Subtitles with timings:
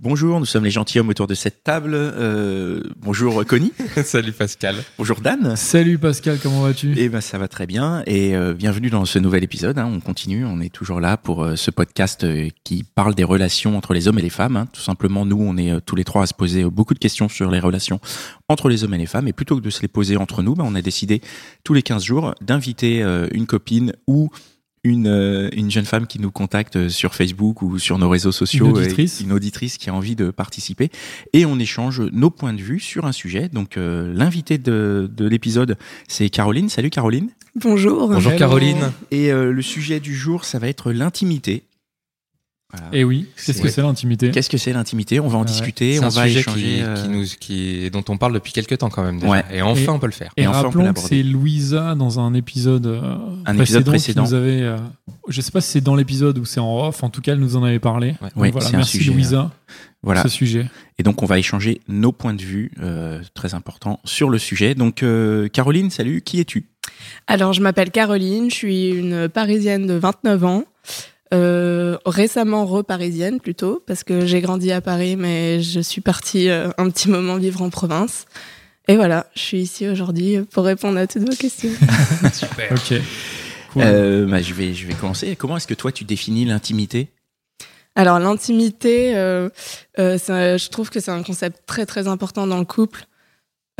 [0.00, 1.92] Bonjour, nous sommes les gentilshommes autour de cette table.
[1.94, 3.72] Euh, bonjour Connie.
[4.04, 4.74] Salut Pascal.
[4.98, 5.54] Bonjour Dan.
[5.54, 6.92] Salut Pascal, comment vas-tu?
[6.96, 9.78] Eh ben ça va très bien et euh, bienvenue dans ce nouvel épisode.
[9.78, 9.88] hein.
[9.90, 13.76] On continue, on est toujours là pour euh, ce podcast euh, qui parle des relations
[13.76, 14.56] entre les hommes et les femmes.
[14.56, 14.66] hein.
[14.72, 16.98] Tout simplement, nous, on est euh, tous les trois à se poser euh, beaucoup de
[16.98, 18.00] questions sur les relations
[18.48, 19.28] entre les hommes et les femmes.
[19.28, 21.20] Et plutôt que de se les poser entre nous, ben, on a décidé
[21.62, 24.28] tous les 15 jours d'inviter euh, une copine ou
[24.84, 28.32] une, euh, une jeune femme qui nous contacte euh, sur Facebook ou sur nos réseaux
[28.32, 29.20] sociaux, Une auditrice.
[29.20, 30.90] une auditrice qui a envie de participer,
[31.32, 33.48] et on échange nos points de vue sur un sujet.
[33.48, 36.68] Donc euh, l'invité de, de l'épisode, c'est Caroline.
[36.68, 37.30] Salut Caroline.
[37.56, 38.08] Bonjour.
[38.08, 38.34] Bonjour.
[38.36, 38.92] Caroline.
[39.10, 41.62] Et euh, le sujet du jour, ça va être l'intimité.
[42.76, 42.88] Voilà.
[42.92, 45.46] Eh oui, qu'est-ce que c'est l'intimité Qu'est-ce que c'est l'intimité On va en Ouais.
[45.46, 46.60] discuter, on un va sujet échanger.
[46.62, 49.30] qui, euh, qui nous, qui, dont on parle depuis quelques temps quand même déjà.
[49.32, 49.44] Ouais.
[49.52, 50.32] Et enfin Et- on peut le faire.
[50.36, 53.16] Et, Et enfin, on peut rappelons que c'est Louisa dans un épisode, euh,
[53.46, 54.24] Un épisode précédent.
[54.24, 54.62] qui nous avait.
[54.62, 54.76] euh,
[55.28, 57.02] je sais pas si c'est dans l'épisode ou c'est en off.
[57.02, 58.14] En tout cas, elle nous en avait parlé.
[58.36, 58.50] Ouais.
[58.50, 59.50] Donc voilà, merci sujet, Louisa
[60.02, 60.22] Voilà.
[60.22, 60.66] pour ce sujet.
[60.98, 64.74] Et donc on va échanger nos points de vue, euh, très important, sur le sujet.
[64.74, 66.22] Donc euh, Caroline, salut.
[66.22, 66.66] Qui es-tu?
[67.26, 70.64] Alors, je m'appelle Caroline, je suis une Parisienne de 29 ans,
[71.32, 76.70] euh, récemment reparisienne plutôt, parce que j'ai grandi à Paris, mais je suis partie euh,
[76.78, 78.26] un petit moment vivre en province.
[78.86, 81.70] Et voilà, je suis ici aujourd'hui pour répondre à toutes vos questions.
[82.32, 82.72] Super.
[82.72, 83.00] Ok.
[83.72, 83.82] Cool.
[83.84, 85.34] Euh, bah, je vais, je vais commencer.
[85.36, 87.08] Comment est-ce que toi tu définis l'intimité?
[87.96, 89.48] Alors, l'intimité, euh,
[89.98, 93.06] euh, je trouve que c'est un concept très très important dans le couple.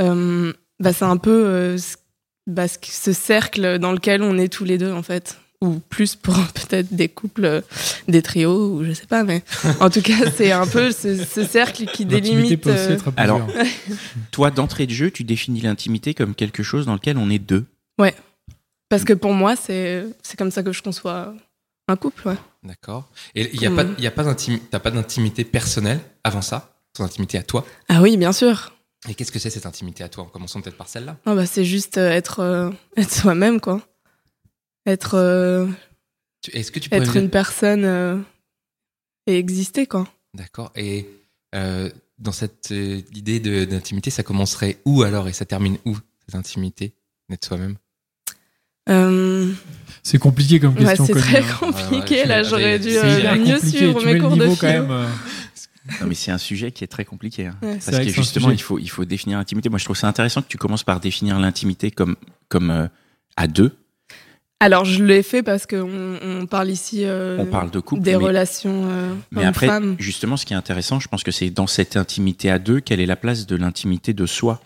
[0.01, 1.79] Euh, bah, c'est un peu euh,
[2.47, 5.39] bah, ce cercle dans lequel on est tous les deux, en fait.
[5.65, 7.61] Ou plus pour peut-être des couples, euh,
[8.09, 9.43] des trios, ou je sais pas, mais
[9.81, 12.61] en tout cas, c'est un peu ce, ce cercle qui L'intimité délimite.
[12.61, 13.13] peut aussi être.
[13.17, 13.47] Alors,
[14.31, 17.65] Toi, d'entrée de jeu, tu définis l'intimité comme quelque chose dans lequel on est deux.
[18.89, 21.35] parce que pour moi, c'est c'est comme ça que je conçois
[21.89, 22.37] un couple, ouais.
[22.63, 23.09] D'accord.
[23.35, 23.77] Et il y a Mm.
[23.77, 27.43] pas, il y a pas d'intimi- t'as pas d'intimité personnelle avant ça, ton intimité à
[27.43, 27.65] toi?
[27.89, 28.73] Ah oui, bien sûr.
[29.09, 30.25] Et qu'est-ce que c'est cette intimité à toi?
[30.25, 31.17] En commençant peut-être par celle-là.
[31.27, 33.83] Ah bah, c'est juste euh, être, euh, être soi-même, quoi.
[34.87, 35.15] Être.
[35.15, 35.67] euh,
[36.53, 38.19] Est-ce que tu pourrais être me une personne euh,
[39.27, 40.07] et exister quoi.
[40.35, 40.73] D'accord.
[40.77, 41.07] Et
[41.55, 45.97] euh, dans cette euh, idée de- d'intimité, ça commencerait où alors et ça termine où
[46.27, 46.93] cette intimité
[47.31, 47.77] d'être soi-même?
[48.91, 49.51] Euh,
[50.03, 51.07] C'est compliqué comme ouais, question.
[51.07, 51.57] c'est très hein.
[51.59, 52.43] compliqué Ouais, ouais, là.
[52.43, 54.57] J'aurais dû euh, mieux suivre Tu mes cours de philo.
[54.57, 54.91] quand même.
[54.91, 55.09] euh,
[56.03, 57.47] Non, mais c'est un sujet qui est très compliqué.
[57.47, 57.57] hein.
[57.63, 57.79] Ouais.
[57.83, 59.71] Parce que justement, il faut, il faut définir l'intimité.
[59.71, 62.17] Moi, je trouve ça intéressant que tu commences par définir l'intimité comme,
[62.51, 62.87] comme euh,
[63.39, 63.75] à deux.
[64.61, 68.03] Alors je l'ai fait parce que on, parle ici euh, On parle de couple.
[68.03, 71.51] des mais, relations euh, mais après, justement, ce qui est intéressant, je pense que c'est
[71.51, 74.61] dans cette intimité à deux, quelle est la place de l'intimité de soi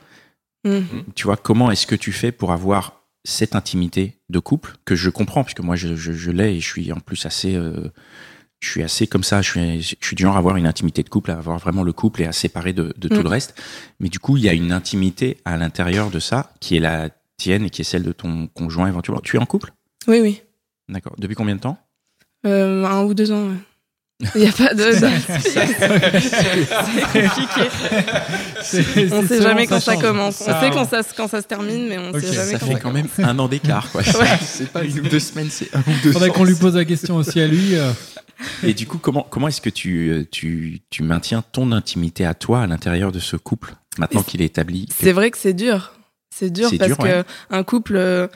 [0.64, 0.80] Mm.
[1.14, 5.08] Tu vois, comment est-ce que tu fais pour avoir cette intimité de couple que je
[5.08, 7.54] comprends, parce que moi, je, je, je l'ai et je suis en plus assez.
[7.54, 7.92] euh,
[8.60, 11.04] je suis assez comme ça, je suis, je suis du genre à avoir une intimité
[11.04, 13.22] de couple, à avoir vraiment le couple et à séparer de, de tout Mm.
[13.22, 13.54] le reste.
[14.00, 17.08] Mais du coup, il y a une intimité à l'intérieur de ça qui est la
[17.36, 19.20] tienne et qui est celle de ton conjoint éventuellement.
[19.22, 19.72] Tu es en couple?
[20.08, 20.42] Oui oui.
[20.88, 21.14] D'accord.
[21.18, 21.78] Depuis combien de temps
[22.46, 23.46] Euh, un ou deux ans.
[23.48, 23.54] ouais.
[24.34, 24.90] Il n'y a pas de.
[24.90, 25.04] c'est
[27.12, 27.68] compliqué.
[29.12, 30.40] On c'est sait jamais quand ça commence.
[30.40, 32.58] On sait quand ça, se- quand ça se termine, mais on Ok, sait jamais Ça
[32.58, 34.02] quand fait ça quand même un an d'écart, quoi.
[34.18, 34.38] Ouais.
[34.42, 36.84] C'est pas une ou deux semaines, c'est un ou deux Faudrait qu'on lui pose la
[36.84, 37.76] question aussi à lui.
[37.76, 37.92] euh.
[38.64, 42.34] Et du coup, comment, comment est-ce que tu, euh, tu, tu maintiens ton intimité à
[42.34, 45.92] toi à l'intérieur de ce couple, maintenant qu'il est établi C'est vrai que c'est dur.
[46.34, 47.22] C'est dur parce dur, ouais.
[47.50, 48.28] que un couple,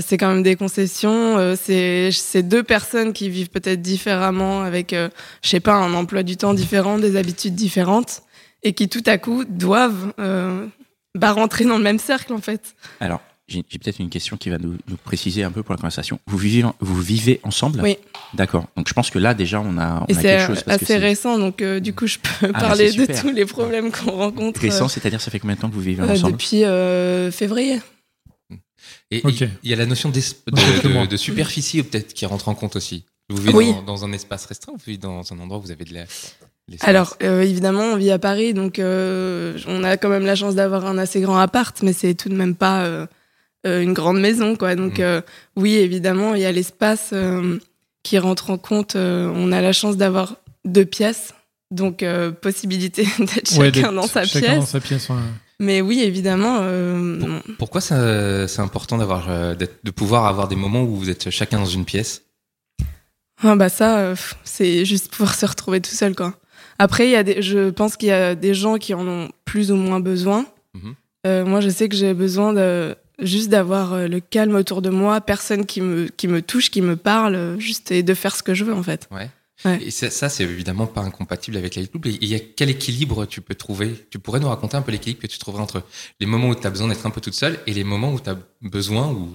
[0.00, 1.38] c'est quand même des concessions.
[1.38, 5.08] euh, c'est deux personnes qui vivent peut-être différemment, avec, euh,
[5.42, 8.22] je sais pas, un emploi du temps différent, des habitudes différentes,
[8.62, 10.66] et qui tout à coup doivent euh,
[11.14, 12.74] bah, rentrer dans le même cercle en fait.
[13.00, 16.18] Alors, j'ai peut-être une question qui va nous, nous préciser un peu pour la conversation.
[16.26, 17.80] Vous vivez, vous vivez ensemble?
[17.80, 17.96] Oui.
[18.34, 18.66] D'accord.
[18.76, 20.62] Donc, je pense que là, déjà, on a, on Et a c'est quelque chose.
[20.64, 23.30] Parce assez c'est récent, donc euh, du coup je peux Ah, parler c'est de tous
[23.30, 26.02] les problèmes qu'on rencontre euh, récent, c'est-à-dire, ça fait combien de temps que vous vivez
[26.02, 26.32] euh, ensemble?
[26.32, 27.80] depuis euh, février.
[29.10, 29.22] Et
[29.62, 33.04] il y a la notion de, de, de superficie peut-être qui rentre en compte aussi.
[33.28, 33.72] Vous vivez Oui.
[33.72, 35.94] dans, dans un espace restreint ou vous vivez dans un endroit où vous avez de
[35.94, 36.04] la-
[36.68, 36.88] l'espace?
[36.88, 40.54] Alors, euh, évidemment, on vit à Paris, donc euh, on a quand même la chance
[40.56, 43.06] d'avoir un assez grand appart, mais c'est tout de même pas euh,
[43.64, 44.74] une grande maison, quoi.
[44.76, 45.20] Donc, euh,
[45.56, 47.58] oui, évidemment, il y a l'espace euh,
[48.02, 48.94] qui rentre en compte.
[48.96, 51.32] euh, on a la chance d'avoir deux pièces,
[51.72, 54.58] donc euh, possibilité d'être Ouais, chacun dans sa chacun pièce.
[54.58, 55.08] dans sa pièce.
[55.08, 55.16] ouais.
[55.58, 56.58] Mais oui, évidemment.
[56.60, 57.56] euh, Pour-.
[57.58, 61.64] Pourquoi c'est important d'avoir, euh, de pouvoir avoir des moments où vous êtes chacun dans
[61.64, 62.22] une pièce?
[63.42, 66.34] Ah bah ça, euh, c'est juste pouvoir se retrouver tout seul, quoi.
[66.78, 69.28] Après, il y a des, je pense qu'il y a des gens qui en ont
[69.44, 70.46] plus ou moins besoin.
[70.74, 70.94] Mhm.
[71.26, 75.20] Euh, moi, je sais que j'ai besoin de juste d'avoir le calme autour de moi,
[75.22, 78.54] personne qui me qui me touche, qui me parle, juste et de faire ce que
[78.54, 79.08] je veux en fait.
[79.10, 79.30] Ouais.
[79.64, 82.08] Et ça, ça, c'est évidemment pas incompatible avec la vie de couple.
[82.08, 83.94] Et il y a quel équilibre tu peux trouver?
[84.10, 85.82] Tu pourrais nous raconter un peu l'équilibre que tu trouverais entre
[86.20, 88.20] les moments où tu as besoin d'être un peu toute seule et les moments où
[88.20, 89.30] tu as besoin ou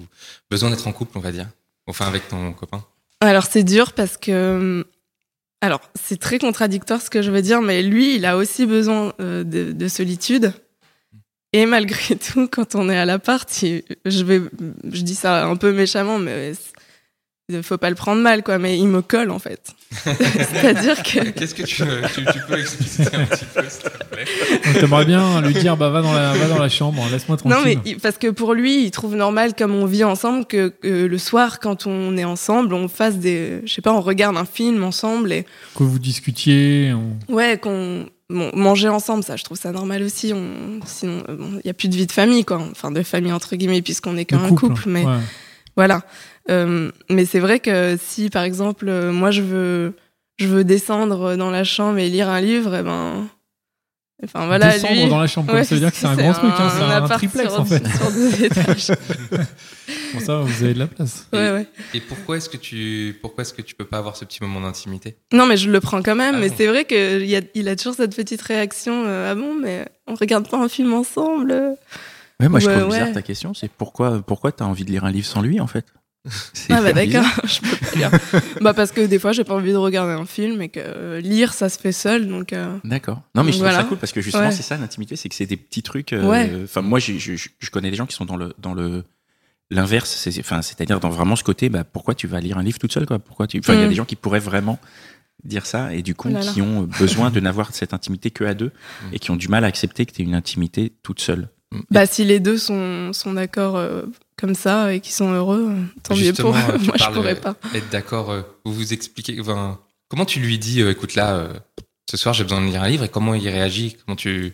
[0.50, 1.48] besoin d'être en couple, on va dire.
[1.86, 2.84] Enfin, avec ton copain.
[3.20, 4.84] Alors c'est dur parce que euh,
[5.60, 9.12] alors c'est très contradictoire ce que je veux dire, mais lui, il a aussi besoin
[9.20, 10.52] euh, de, de solitude.
[11.52, 13.48] Et malgré tout, quand on est à l'appart,
[14.04, 14.40] je vais,
[14.84, 16.52] je dis ça un peu méchamment, mais
[17.62, 18.58] faut pas le prendre mal, quoi.
[18.58, 19.60] Mais il me colle en fait.
[20.04, 21.82] C'est-à-dire que Qu'est-ce que tu,
[22.14, 24.24] tu, tu peux expliquer un petit peu, s'il te plaît?
[24.64, 27.56] Donc, T'aimerais bien lui dire bah, va, dans la, va dans la chambre, laisse-moi tranquille.
[27.58, 30.72] non, mais il- parce que pour lui, il trouve normal comme on vit ensemble que,
[30.82, 34.46] le soir, quand on est ensemble, on fasse des, je sais pas, on regarde un
[34.46, 35.44] film ensemble et
[35.74, 36.92] Que vous discutiez.
[36.94, 40.32] on- Ouais, qu'on bon, manger ensemble, ça, je trouve ça normal aussi.
[40.34, 42.58] On, sinon, euh, bon, il y a plus de vie de famille, quoi.
[42.70, 44.84] Enfin, de famille entre guillemets, puisqu'on est qu'un couple.
[44.86, 45.18] Mais Ouais.
[45.76, 46.02] voilà.
[46.50, 49.94] Euh, mais c'est vrai que si, par exemple, euh, moi, je veux,
[50.38, 53.28] je veux descendre dans la chambre et lire un livre, et ben,
[54.24, 55.08] enfin voilà, Descendre lui.
[55.08, 56.82] dans la chambre, quoi, Ouais, ça veut dire que c'est un grand truc, hein, c'est
[56.82, 57.86] un, appart triplex sur- en fait.
[57.96, 58.90] sur deux étages.
[60.12, 61.26] Bon, ça, va, vous avez de la place.
[61.32, 61.66] Ouais, ouais.
[61.94, 64.60] Et pourquoi est-ce que tu, pourquoi est-ce que tu peux pas avoir ce petit moment
[64.60, 65.16] d'intimité?
[65.32, 66.34] Non, mais je le prends quand même.
[66.36, 66.54] Ah mais bon.
[66.58, 69.04] c'est vrai qu'il a, il a toujours cette petite réaction.
[69.06, 71.52] euh, ah bon, mais on regarde pas un film ensemble?
[72.40, 75.04] Ouais, moi je Ouais, trouve bizarre ta question, c'est pourquoi pourquoi t'as envie de lire
[75.04, 75.86] un livre sans lui en fait?
[76.70, 78.10] Ah bah d'accord, je peux pas lire.
[78.60, 81.20] bah parce que des fois j'ai pas envie de regarder un film et que euh,
[81.20, 83.22] lire ça se fait seul donc euh, D'accord.
[83.34, 83.78] Non mais je trouve Voilà.
[83.82, 84.52] ça cool parce que justement Ouais.
[84.52, 86.12] c'est ça l'intimité, c'est que c'est des petits trucs.
[86.12, 86.50] euh, Ouais.
[86.62, 89.02] Enfin moi je, je, je connais des gens qui sont dans le dans le
[89.70, 92.78] l'inverse, c'est enfin c'est-à-dire dans vraiment ce côté, bah pourquoi tu vas lire un livre
[92.78, 93.18] toute seule quoi?
[93.18, 93.88] Pourquoi tu Enfin il y a Mm.
[93.88, 94.78] des gens qui pourraient vraiment
[95.44, 96.52] dire ça et du coup Oh là là.
[96.52, 98.66] qui ont besoin de n'avoir cette intimité que à deux
[99.10, 99.14] Mm.
[99.14, 101.48] et qui ont du mal à accepter que tu aies une intimité toute seule.
[101.90, 104.02] bah si les deux sont, sont d'accord euh,
[104.42, 105.72] comme ça et qui sont heureux,
[106.02, 106.78] tant mieux pour eux.
[106.84, 107.54] Moi je pourrais pas.
[107.74, 109.40] Être d'accord, euh, vous vous expliquez.
[109.40, 109.78] Enfin,
[110.08, 111.52] comment tu lui dis, euh, écoute là, euh,
[112.10, 114.52] ce soir j'ai besoin de lire un livre et comment il réagit Comment tu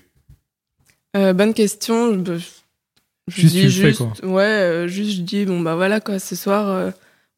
[1.16, 2.22] Euh, bonne question.
[2.24, 6.00] Je, je Juste, dis tu le fais, juste, ouais, juste je dis bon bah voilà
[6.00, 6.68] quoi, ce soir.
[6.68, 6.90] euh,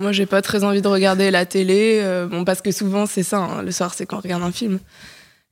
[0.02, 3.22] moi, j'ai pas très envie de regarder la télé, euh, bon parce que souvent c'est
[3.22, 3.38] ça.
[3.38, 4.78] hein, le soir, c'est quand on regarde un film.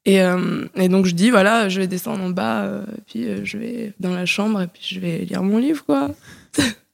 [0.04, 3.44] Et, euh, et donc je dis voilà, je vais descendre en bas, euh, puis euh,
[3.44, 6.10] je vais dans la chambre et puis je vais lire mon livre quoi.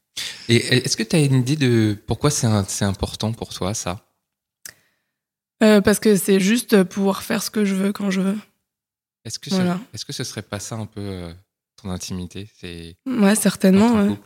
[0.49, 4.06] Et est-ce que tu as une idée de pourquoi c'est important pour toi ça?
[5.62, 8.37] Euh, parce que c'est juste pouvoir faire ce que je veux quand je veux.
[9.25, 9.81] Est-ce que, ce- Voilà.
[9.94, 11.32] est-ce que ce serait pas ça un peu euh,
[11.82, 12.49] ton intimité?
[13.06, 13.94] Ouais, certainement.
[13.94, 14.16] ouais.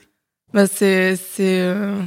[0.52, 2.02] Bah, c'est c'est euh,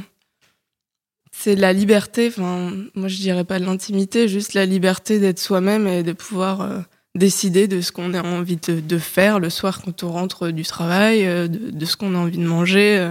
[1.32, 2.28] c'est la liberté.
[2.28, 6.84] Enfin, moi je dirais pas de l'intimité, juste la liberté d'être soi-même et de pouvoir
[7.14, 10.64] décider de ce qu'on a envie de, de faire le soir quand on rentre du
[10.64, 13.10] travail, de, de ce qu'on a envie de manger.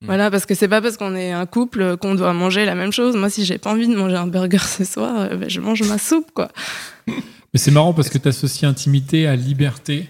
[0.00, 0.06] Mm.
[0.06, 2.92] Voilà, parce que c'est pas parce qu'on est un couple qu'on doit manger la même
[2.92, 3.16] chose.
[3.16, 5.82] Moi, si j'ai pas envie de manger un burger ce soir, euh, ben, je mange
[5.82, 6.48] ma soupe, quoi.
[7.06, 10.08] Mais c'est marrant parce que tu associes intimité à liberté,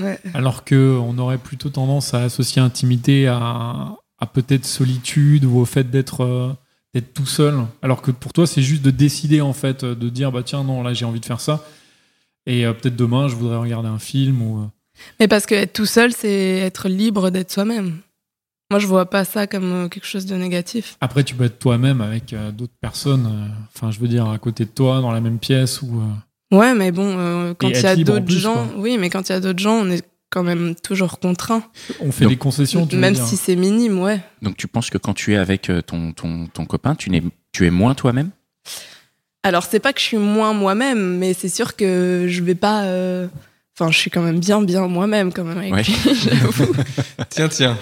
[0.00, 0.18] Ouais.
[0.34, 5.64] alors que on aurait plutôt tendance à associer intimité à, à peut-être solitude ou au
[5.64, 6.52] fait d'être euh,
[6.92, 7.54] d'être tout seul.
[7.80, 10.62] Alors que pour toi, c'est juste de décider en fait, euh, de dire bah tiens
[10.62, 11.64] non là j'ai envie de faire ça.
[12.46, 14.58] Et euh, peut-être demain je voudrais regarder un film ou.
[14.62, 14.66] euh,
[15.20, 18.00] Mais parce que être tout seul, c'est être libre d'être soi-même.
[18.74, 20.96] Moi, je vois pas ça comme euh, quelque chose de négatif.
[21.00, 23.26] Après, tu peux être toi-même avec euh, d'autres personnes.
[23.26, 26.00] euh, Enfin, je veux dire, à côté de toi, dans la même pièce ou.
[26.00, 28.74] euh, Ouais, mais bon, euh, quand il y a d'autres gens, quoi.
[28.78, 31.62] oui, mais quand il y a d'autres gens, on est quand même toujours contraint,
[32.00, 33.24] on fait Donc, des concessions, tu veux même dire.
[33.24, 34.20] si c'est minime, ouais.
[34.42, 37.66] Donc tu penses que quand tu es avec ton ton, ton copain, tu n'es tu
[37.66, 38.30] es moins toi-même?
[39.44, 42.82] Alors c'est pas que je suis moins moi-même, mais c'est sûr que je vais pas.
[42.86, 43.28] euh,
[43.78, 45.82] Enfin, je suis quand même bien, bien moi-même quand même avec Ouais.
[45.82, 46.72] lui, j'avoue.
[47.30, 47.76] Tiens, tiens.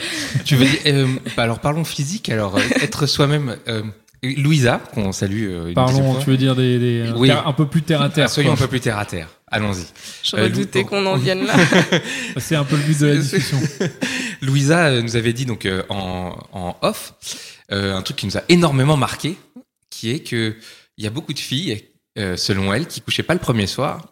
[0.45, 1.07] tu veux dire, euh,
[1.37, 2.31] bah alors parlons physique.
[2.31, 3.57] Alors, euh, être soi-même.
[3.69, 3.83] euh,
[4.25, 5.49] Louisa, qu'on salue.
[5.51, 6.23] euh, une Parlons, fois.
[6.23, 7.31] tu veux dire des, des- Oui.
[7.31, 8.27] un peu plus terre à terre.
[8.27, 9.29] Ah, soyons un peu plus terre à terre.
[9.49, 9.85] Allons-y.
[10.23, 11.55] Je Euh, redoutais Lou- qu'on en vienne là.
[12.39, 13.59] C'est un peu le but de la discussion.
[14.41, 17.15] Louisa nous avait dit donc euh, en, en off
[17.73, 19.37] euh, un truc qui nous a énormément marqué,
[19.91, 20.55] qui est que
[20.99, 21.83] il y a beaucoup de filles,
[22.19, 24.12] euh, selon elle, qui couchaient pas le premier soir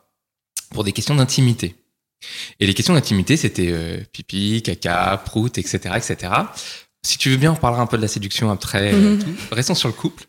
[0.71, 1.75] pour des questions d'intimité.
[2.59, 6.33] Et les questions d'intimité, c'était euh, pipi, caca, prout, etc., etc.
[7.03, 8.93] si tu veux bien, on parlera un peu de la séduction après.
[8.93, 9.19] Mhm.
[9.19, 9.55] tout.
[9.55, 10.25] Restons sur le couple.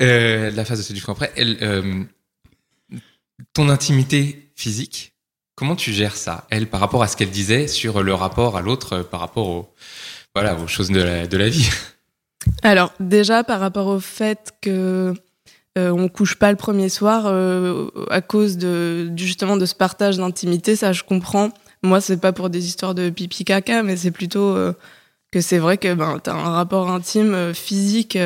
[0.00, 1.32] Euh, la phase de séduction après.
[1.36, 2.02] Elle, euh,
[3.52, 5.14] ton intimité physique,
[5.54, 8.60] comment tu gères ça, elle, par rapport à ce qu'elle disait sur le rapport à
[8.60, 9.74] l'autre, euh, par rapport aux,
[10.34, 11.68] voilà, aux choses de la, de la vie?
[12.62, 15.14] Alors, déjà, par rapport au fait que
[15.76, 20.16] euh, on couche pas le premier soir euh, à cause de justement de ce partage
[20.16, 21.50] d'intimité, ça je comprends.
[21.82, 24.72] Moi, c'est pas pour des histoires de pipi caca, mais c'est plutôt euh,
[25.30, 28.16] que c'est vrai que ben t'as un rapport intime euh, physique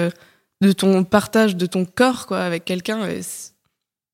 [0.61, 3.01] de ton partage de ton corps quoi avec quelqu'un.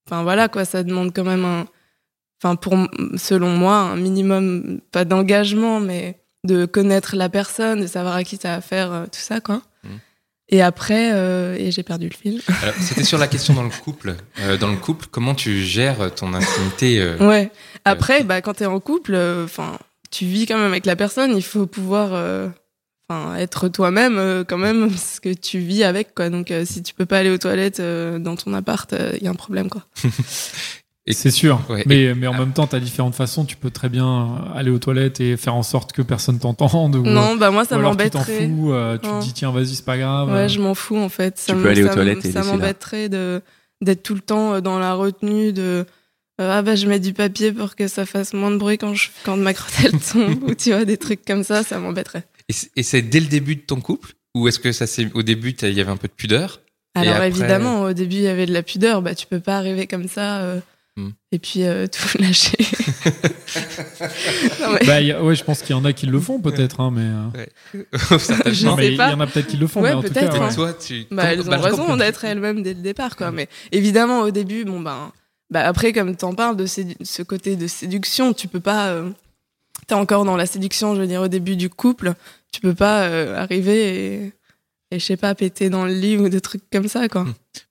[0.06, 1.66] Enfin voilà quoi, ça demande quand même un,
[2.42, 2.74] enfin pour
[3.16, 8.36] selon moi un minimum pas d'engagement, mais de connaître la personne, de savoir à qui
[8.36, 9.60] ça a affaire, tout ça quoi.
[9.84, 9.98] Mhm.
[10.48, 12.40] Et après, euh, et j'ai perdu le fil.
[12.80, 14.14] C'était sur la question dans le couple.
[14.40, 17.50] Euh, dans le couple, comment tu gères ton intimité euh, Ouais.
[17.84, 19.76] Après, bah, quand t'es en couple, enfin,
[20.10, 21.36] tu vis quand même avec la personne.
[21.36, 22.52] Il faut pouvoir,
[23.36, 26.30] être toi-même quand même, parce que tu vis avec quoi.
[26.30, 29.34] Donc, si tu peux pas aller aux toilettes dans ton appart, il y a un
[29.34, 29.82] problème quoi.
[31.06, 31.60] Et- C'est sûr.
[31.68, 31.84] Ouais.
[31.86, 33.44] Mais, mais en même temps, tu as différentes façons.
[33.44, 36.96] Tu peux très bien aller aux toilettes et faire en sorte que personne t'entende.
[36.96, 38.48] Ou, Non, bah moi ça alors tu t'en m'embêterait.
[38.48, 38.72] fous.
[38.72, 40.30] euh, tu te dis, tiens, vas-y, c'est pas grave.
[40.32, 41.38] Ouais, je m'en fous en fait.
[41.38, 43.40] Ça Tu peux aller aux toilettes et Ça m'embêterait de
[43.82, 45.84] d'être tout le temps euh, dans la retenue de
[46.40, 48.94] euh, ah bah je mets du papier pour que ça fasse moins de bruit quand
[48.94, 52.24] je quand ma crotte elle tombe ou tu vois des trucs comme ça, ça m'embêterait.
[52.76, 55.50] Et c'est- dès le début de ton couple Ou est-ce que ça c'est au début,
[55.62, 56.60] il y avait un peu de pudeur?
[56.94, 59.58] Alors après- évidemment, au début il y avait de la pudeur, bah tu peux pas
[59.58, 60.60] arriver comme ça euh,
[60.98, 61.10] Hmm.
[61.30, 62.56] et puis euh, tout lâcher.
[64.60, 66.18] non, mais- Bah, il y a- ouais, je pense qu'il y en a qui le
[66.20, 67.02] font peut-être, hein, mais.
[67.02, 67.46] euh.
[68.50, 70.02] Je non, sais mais il y en a peut-être qui le font, Ouais, mais en
[70.02, 70.32] tout cas.
[70.32, 70.48] hein.
[70.54, 71.04] Toi, tu.
[71.10, 73.30] Bah, elles ont bah, raison d'être elles-mêmes dès le départ, quoi.
[73.30, 75.12] Mais évidemment, au début, bon, ben,
[75.50, 78.88] bah, après, comme t'en parles de ce côté de séduction, tu peux pas.
[78.88, 79.10] euh,
[79.88, 82.14] T'es encore dans la séduction, je veux dire, au début du couple,
[82.50, 84.32] tu peux pas euh, arriver et,
[84.90, 87.26] et, je sais pas, péter dans le lit ou des trucs comme ça, quoi.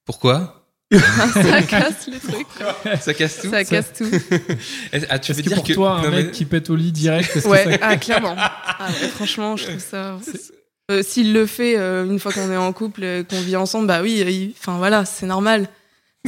[0.05, 0.55] Pourquoi?
[1.34, 2.75] ça casse les trucs, quoi.
[3.00, 4.06] Ça casse tout Ça casse tout.
[4.92, 5.74] Est-ce- Ah, tu Est-ce veux que dire pour que.
[5.74, 8.36] toi, un non, mec mais- qui pète au lit direct, Ouais, ça- ah, clairement.
[8.38, 10.18] Ah, ouais, franchement, je trouve ça.
[10.92, 13.88] Euh, S'il le fait euh, une fois qu'on est en couple, euh, qu'on vit ensemble,
[13.88, 15.68] bah oui, euh, enfin voilà, c'est normal.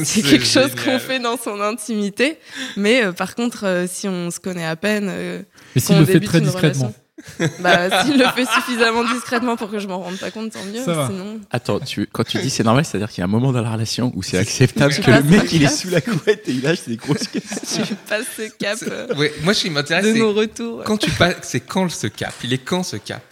[0.04, 2.38] C'est quelque chose qu'on fait dans son intimité.
[2.76, 5.42] Mais euh, par contre, euh, si on se connaît à peine, euh,
[5.76, 6.86] Mais s'il le fait débute très une discrètement.
[6.88, 7.02] relation,
[7.60, 10.82] bah, s'il le fait suffisamment discrètement pour que je m'en rende pas compte, tant mieux.
[10.84, 13.62] Sinon, Attends, tu, quand tu dis c'est normal, c'est-à-dire qu'il y a un moment dans
[13.62, 16.62] la relation où c'est acceptable que le mec il est sous la couette et il
[16.62, 17.84] lâche des grosses questions.
[17.86, 20.84] tu passes ce cap euh, Ouais, moi, ce qui m'intéresse, de c'est nos retours.
[20.86, 22.34] quand tu passes, c'est quand ce cap?
[22.44, 23.24] Il est quand ce cap?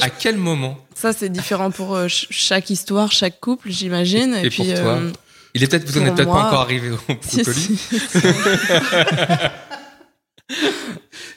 [0.00, 0.78] À quel moment?
[0.94, 4.34] Ça, c'est différent pour euh, ch- chaque histoire, chaque couple, j'imagine.
[4.34, 4.90] Et, Et pour puis, toi?
[4.92, 5.10] euh,
[5.54, 7.60] Il est peut-être, vous en Pour êtes peut-être pas encore arrivé au si, au colis.
[7.60, 7.98] si, si.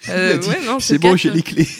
[0.09, 1.65] Euh, ouais, C'est bon, cap, j'ai les clés.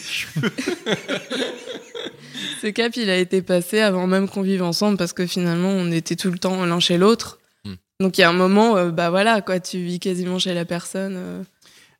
[2.61, 5.91] Ce cap, il a été passé avant même qu'on vive ensemble parce que finalement, on
[5.91, 7.39] était tout le temps l'un chez l'autre.
[7.65, 7.73] Hmm.
[7.99, 10.65] Donc il y a un moment, euh, bah voilà, quoi, tu vis quasiment chez la
[10.65, 11.15] personne.
[11.17, 11.43] euh.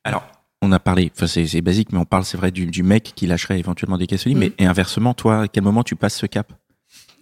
[0.04, 0.26] Alors,
[0.62, 3.26] on a parlé, enfin c'est basique, mais on parle, c'est vrai, du, du mec qui
[3.26, 4.38] lâcherait éventuellement des lit, Mm.
[4.38, 6.52] mais et inversement, toi, à quel moment tu passes ce cap?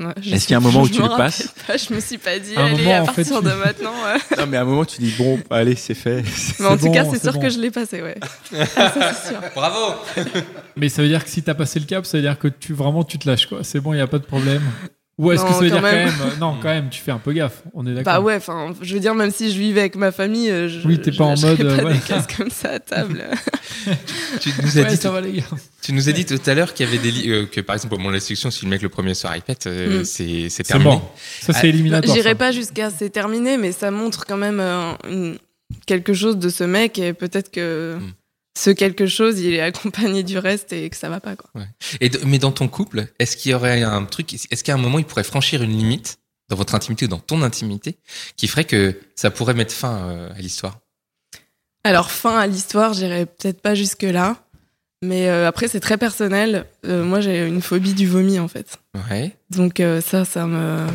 [0.00, 2.18] Est-ce qu'il y a un moment où tu me le passes pas, Je me suis
[2.18, 3.92] pas dit, À un allez, moment, à fait, partir tu- de maintenant.
[3.92, 4.36] ouais.
[4.38, 6.22] Non, mais à un moment, tu dis, bon, allez, c'est fait.
[6.60, 7.40] Mais en tout cas, bon, c'est c'est sûr bon.
[7.40, 8.16] que je l'ai passé, ouais.
[8.76, 9.40] Ah, ça, c'est sûr.
[9.54, 9.94] Bravo
[10.76, 12.72] Mais ça veut dire que si t'as passé le cap, ça veut dire que tu
[12.74, 13.60] vraiment tu te lâches quoi.
[13.62, 14.62] C'est bon, il y a pas de problème.
[15.16, 16.08] Ou est-ce que ça veut quand dire même.
[16.10, 17.62] quand même euh, Non, quand même, tu fais un peu gaffe.
[17.72, 18.14] On est d'accord.
[18.14, 20.86] Bah ouais, enfin, je veux dire, même si je vivais avec ma famille, euh, je,
[20.88, 23.22] Oui, t'es je pas en mode, pas euh, des caisses comme ça à table.
[24.40, 25.42] Tu nous as Ouais, dit ça va les gars.
[25.82, 27.76] Tu nous as dit tout à l'heure qu'il y avait des li- euh, que par
[27.76, 30.00] exemple au moment de la séduction, si le mec le premier soir il pète, euh,
[30.00, 30.04] Mm.
[30.04, 30.90] c'est c'est C'est terminé.
[30.90, 31.02] bon.
[31.42, 32.14] Ça c'est Ah, éliminatoire.
[32.16, 32.34] J'irai ça.
[32.34, 35.38] pas jusqu'à c'est terminé, mais ça montre quand même euh, une-
[35.86, 38.10] quelque chose de ce mec et peut-être que Hmm.
[38.56, 41.50] Ce quelque chose, il est accompagné du reste et que ça va pas quoi.
[42.00, 44.78] Et de- mais dans ton couple, est-ce qu'il y aurait un truc, est-ce qu'à un
[44.78, 46.18] moment il pourrait franchir une limite
[46.48, 47.96] dans votre intimité ou dans ton intimité
[48.36, 50.78] qui ferait que ça pourrait mettre fin euh, à l'histoire?
[51.84, 54.36] Alors fin à l'histoire, j'irai peut-être pas jusque là,
[55.02, 56.66] mais euh, après c'est très personnel.
[56.86, 58.78] Euh, moi j'ai une phobie du vomi en fait,
[59.10, 59.36] Ouais.
[59.50, 60.86] donc euh, ça, ça me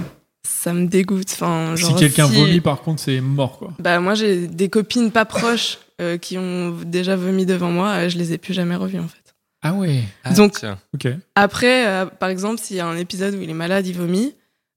[0.47, 1.29] ça me dégoûte.
[1.33, 3.73] Enfin, Si quelqu'un vomit, par contre, c'est mort quoi.
[3.79, 8.09] Bah moi j'ai des copines pas proches euh, qui ont déjà vomi devant moi, euh,
[8.09, 9.35] je les ai plus jamais revues en fait.
[9.61, 10.03] Ah ouais.
[10.23, 10.63] Ah, Donc-.
[11.35, 14.33] Après, euh, par exemple, s'il y a un épisode où il est malade, il vomit,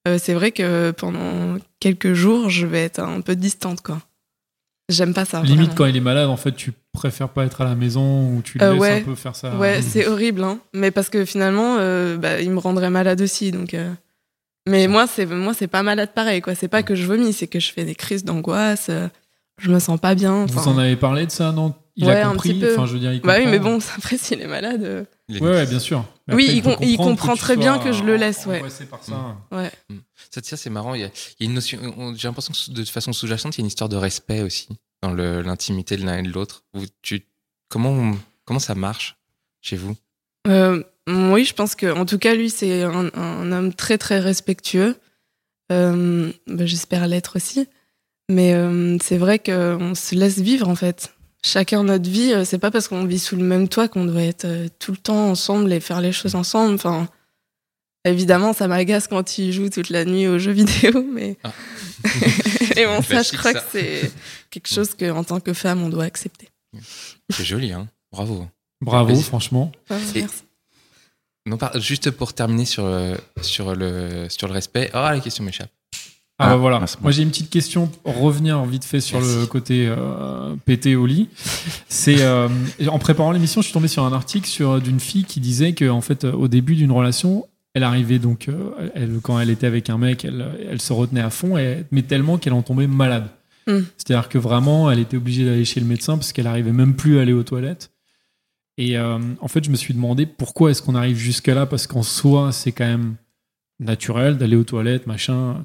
[0.09, 4.01] euh, c'est vrai que pendant quelques jours, je vais être un peu distante, quoi.
[4.89, 5.41] J'aime pas ça.
[5.43, 5.75] Limite vraiment.
[5.77, 8.59] quand il est malade, en fait, tu préfères pas être à la maison ou tu
[8.59, 9.01] le Euh, laisses ouais.
[9.01, 9.57] un peu faire ça.
[9.57, 10.59] Ouais, c'est horrible, hein.
[10.75, 13.75] Mais parce que finalement, euh, bah, il me rendrait malade aussi, donc.
[13.75, 13.91] euh.
[14.69, 16.55] Mais moi, c'est moi, c'est pas malade pareil, quoi.
[16.57, 18.91] C'est pas que je vomis, c'est que je fais des crises d'angoisse.
[19.59, 20.47] Je me sens pas bien.
[20.47, 22.55] Vous en avez parlé de ça dans il Ouais, a un compris.
[22.55, 22.73] petit peu.
[22.73, 23.51] Enfin, je veux dire, il Bah oui, comprend.
[23.51, 24.83] mais bon, après, s'il est malade.
[24.83, 26.05] euh, Ouais, ouais, bien sûr.
[26.27, 28.63] Mais Oui, il com- comprend très bien que je le laisse, ouais.
[28.91, 29.37] par ça.
[29.51, 29.71] Ouais.
[30.31, 30.95] Ça, ça, c'est marrant.
[30.95, 31.79] Il y, a, il y a une notion.
[31.99, 34.69] on- J'ai l'impression que de façon sous-jacente, il y a une histoire de respect aussi
[35.03, 36.65] dans l'intimité de l'un et de l'autre.
[37.69, 38.13] Comment,
[38.47, 39.17] comment ça marche
[39.61, 39.95] chez vous?
[40.49, 44.19] Euh, oui, je pense que, en tout cas, lui, c'est un, un homme très très
[44.19, 44.97] respectueux.
[45.71, 47.69] Euh, bah, J'espère l'être aussi.
[48.31, 51.13] Mais euh, c'est vrai qu'on se laisse vivre en fait.
[51.45, 52.33] Chacun notre vie.
[52.33, 54.93] euh, C'est pas parce qu'on vit sous le même toit qu'on doit être euh, tout
[54.93, 56.75] le temps ensemble et faire les choses ensemble.
[56.75, 57.09] Enfin,
[58.05, 61.53] évidemment, ça m'agace quand il joue toute la nuit aux jeux vidéo, mais Ah.
[62.77, 63.61] et bon, ça, je crois ça.
[63.61, 64.11] que c'est
[64.51, 66.49] quelque chose que, en tant que femme, on doit accepter.
[67.31, 68.47] C'est joli, hein Bravo.
[68.81, 69.73] Bravo, franchement.
[69.91, 70.25] Et- merci.
[71.45, 74.91] Non, par- juste pour terminer sur, le- sur, le, sur le respect.
[74.93, 75.71] Ah, la question m'échappe.
[76.39, 76.81] Ah, Ah, bah voilà.
[76.83, 77.05] ah, c'est bon.
[77.05, 81.07] Moi j'ai une petite question pour revenir vite fait sur le côté euh, pété au
[81.07, 81.29] lit.
[81.89, 82.49] C'est euh,
[82.89, 85.89] en préparant l'émission, je suis tombé sur un article sur d'une fille qui disait que
[85.89, 89.67] en fait euh, au début d'une relation, elle arrivait donc euh, elle, quand elle était
[89.67, 92.87] avec un mec, elle, elle se retenait à fond, et, mais tellement qu'elle en tombait
[92.87, 93.29] malade.
[93.67, 93.79] Mm.
[93.97, 97.19] C'est-à-dire que vraiment, elle était obligée d'aller chez le médecin parce qu'elle arrivait même plus
[97.19, 97.91] à aller aux toilettes.
[98.79, 101.87] Et euh, en fait, je me suis demandé pourquoi est-ce qu'on arrive jusque là parce
[101.87, 103.15] qu'en soi, c'est quand même
[103.81, 105.65] naturel d'aller aux toilettes, machin.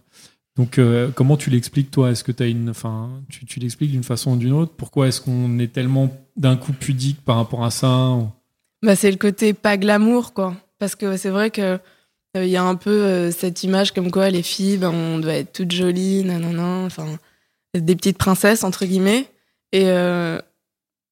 [0.58, 2.12] Donc, euh, comment tu l'expliques, toi?
[2.12, 4.74] Est-ce que as une, enfin, tu, l'expliques d'une façon ou d'une autre?
[4.76, 8.18] Pourquoi est-ce qu'on est tellement d'un coup pudique par rapport à ça
[8.84, 10.56] Bah, c'est le côté pas glamour, quoi.
[10.80, 11.80] Parce que c'est vrai que
[12.38, 15.20] euh, il y a un peu euh, cette image comme quoi les filles, ben, on
[15.20, 16.88] doit être toutes jolies, nanana,
[17.74, 19.28] des petites princesses, entre guillemets.
[19.74, 20.40] Et euh,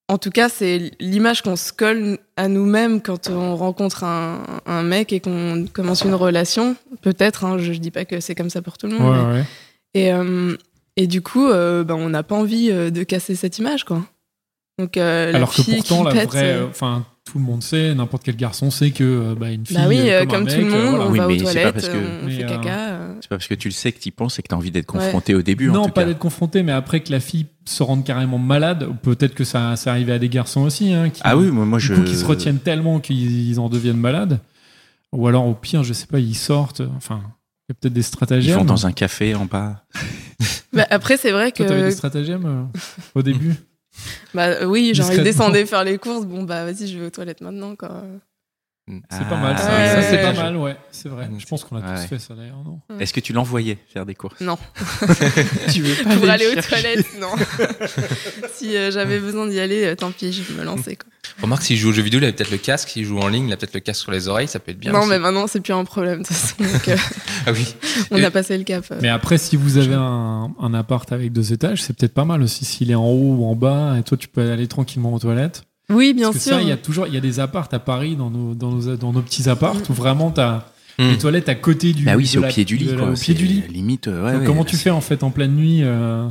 [0.08, 4.84] en tout cas, c'est l'image qu'on se colle à nous-mêmes quand on rencontre un, un
[4.84, 6.76] mec et qu'on commence une relation.
[7.02, 9.16] Peut-être, hein, je, je dis pas que c'est comme ça pour tout le monde.
[9.16, 9.46] mais- Ouais, ouais.
[9.96, 10.56] et, euh,
[10.96, 14.04] et du coup, euh, ben, on n'a pas envie euh, de casser cette image, quoi.
[14.78, 18.24] Donc, euh, Alors que pourtant, la pète, vraie, euh, enfin, tout le monde sait, n'importe
[18.26, 20.66] quel garçon sait que bah, une fille, Bah oui, euh, comme, un comme, tout le
[20.66, 21.06] mec, monde, voilà.
[21.06, 22.85] on Oui, va mais aux pas toilettes, parce que- on Mais, fait euh, caca.
[23.22, 24.72] C'est pas parce que tu le sais que tu penses et que tu as envie
[24.72, 25.00] d'être Ouais.
[25.02, 25.70] confronté au début.
[25.70, 28.88] en Non, tout pas d'être confronté, mais après que la fille se rende carrément malade,
[29.02, 31.80] peut-être que ça, ça arrive à des garçons aussi, hein, qui, Ah oui, moi, moi
[31.80, 31.94] du je.
[31.96, 34.40] coup, qui se retiennent tellement qu'ils en deviennent malades.
[35.12, 36.82] Ou alors, au pire, je sais pas, ils sortent.
[36.98, 37.22] Enfin,
[37.68, 38.58] il y a peut-être des Ils stratagèmes.
[38.58, 39.84] vont dans un café en bas.
[40.74, 42.64] Bah, après, c'est vrai Toi, t'avais que des stratagèmes euh,
[43.14, 43.54] au début
[44.34, 45.24] bah, oui, genre, il Discrètement.
[45.24, 46.26] descendait faire les courses.
[46.26, 48.04] Bon, bah, vas-y, je vais aux toilettes maintenant, quoi.
[49.10, 49.66] C'est pas mal, ça.
[49.76, 50.76] Ouais, Ça, c'est ouais, pas mal, ouais.
[50.92, 51.28] C'est vrai.
[51.40, 52.08] Je pense qu'on a tous Ouais.
[52.08, 54.60] fait ça d'ailleurs, non Est-ce que tu l'envoyais faire des courses Non.
[55.74, 57.30] Tu veux pas Pour aller le aux toilettes, non.
[58.54, 61.10] si euh, j'avais besoin d'y aller, euh, tant pis, je vais me lancer, quoi.
[61.42, 62.90] Remarque, s'il joue aux jeux vidéo, il a peut-être le casque.
[62.90, 64.48] S'il joue en ligne, il a peut-être le casque sur les oreilles.
[64.48, 64.92] Ça peut être bien.
[64.92, 65.10] non, aussi.
[65.10, 66.56] mais maintenant, c'est plus un problème, de toute façon.
[66.60, 66.96] Donc, euh,
[67.48, 67.76] Ah oui.
[68.12, 68.86] on Et- a passé le cap.
[68.92, 69.00] euh.
[69.02, 72.44] Mais après, si vous avez un, un appart avec deux étages, c'est peut-être pas mal
[72.44, 72.66] aussi.
[72.66, 75.64] S'il est en haut ou en bas, et toi, tu peux aller tranquillement aux toilettes.
[75.90, 76.54] Oui, bien Parce que sûr.
[76.58, 78.72] ça, il y a toujours, il y a des apparts à Paris dans nos, dans
[78.72, 80.66] nos, dans nos petits apparts où vraiment t'as
[80.98, 81.10] Hmm.
[81.10, 82.06] les toilettes à côté du.
[82.06, 83.10] Bah oui, c'est au la- pied du lit, la- quoi.
[83.10, 83.64] Au pied du lit.
[83.70, 86.26] Limite, ouais, Donc ouais, comment là, tu fais en fait en pleine nuit euh,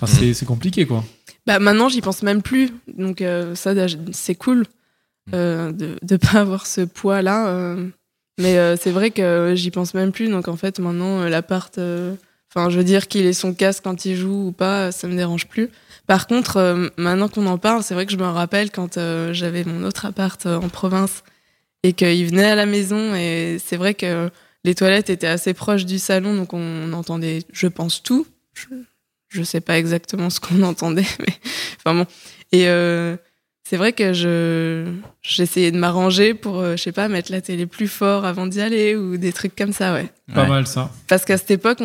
[0.00, 1.04] Enfin, c'est, c'est compliqué quoi.
[1.44, 3.72] Bah maintenant j'y pense même plus, donc euh, ça
[4.12, 4.64] c'est cool
[5.34, 7.74] euh, de de pas avoir ce poids là.
[8.38, 12.14] Mais euh, c'est vrai que j'y pense même plus, donc en fait maintenant l'appart, euh,
[12.50, 15.16] enfin je veux dire qu'il ait son casque quand il joue ou pas, ça me
[15.16, 15.70] dérange plus.
[16.06, 19.32] Par contre, euh, maintenant qu'on en parle, c'est vrai que je me rappelle quand euh,
[19.32, 21.22] j'avais mon autre appart euh, en province
[21.82, 24.28] et qu'il venait à la maison et c'est vrai que
[24.64, 28.26] les toilettes étaient assez proches du salon, donc on entendait, je pense tout.
[28.54, 28.66] Je,
[29.28, 31.32] je sais pas exactement ce qu'on entendait, mais
[31.78, 32.06] enfin bon.
[32.52, 32.66] Et
[33.70, 34.84] c'est vrai que je
[35.22, 38.60] j'essayais de m'arranger pour, euh, je sais pas, mettre la télé plus fort avant d'y
[38.60, 40.08] aller ou des trucs comme ça, ouais.
[40.34, 40.48] Pas Ouais.
[40.48, 40.90] mal ça.
[41.06, 41.84] Parce qu'à cette époque, on,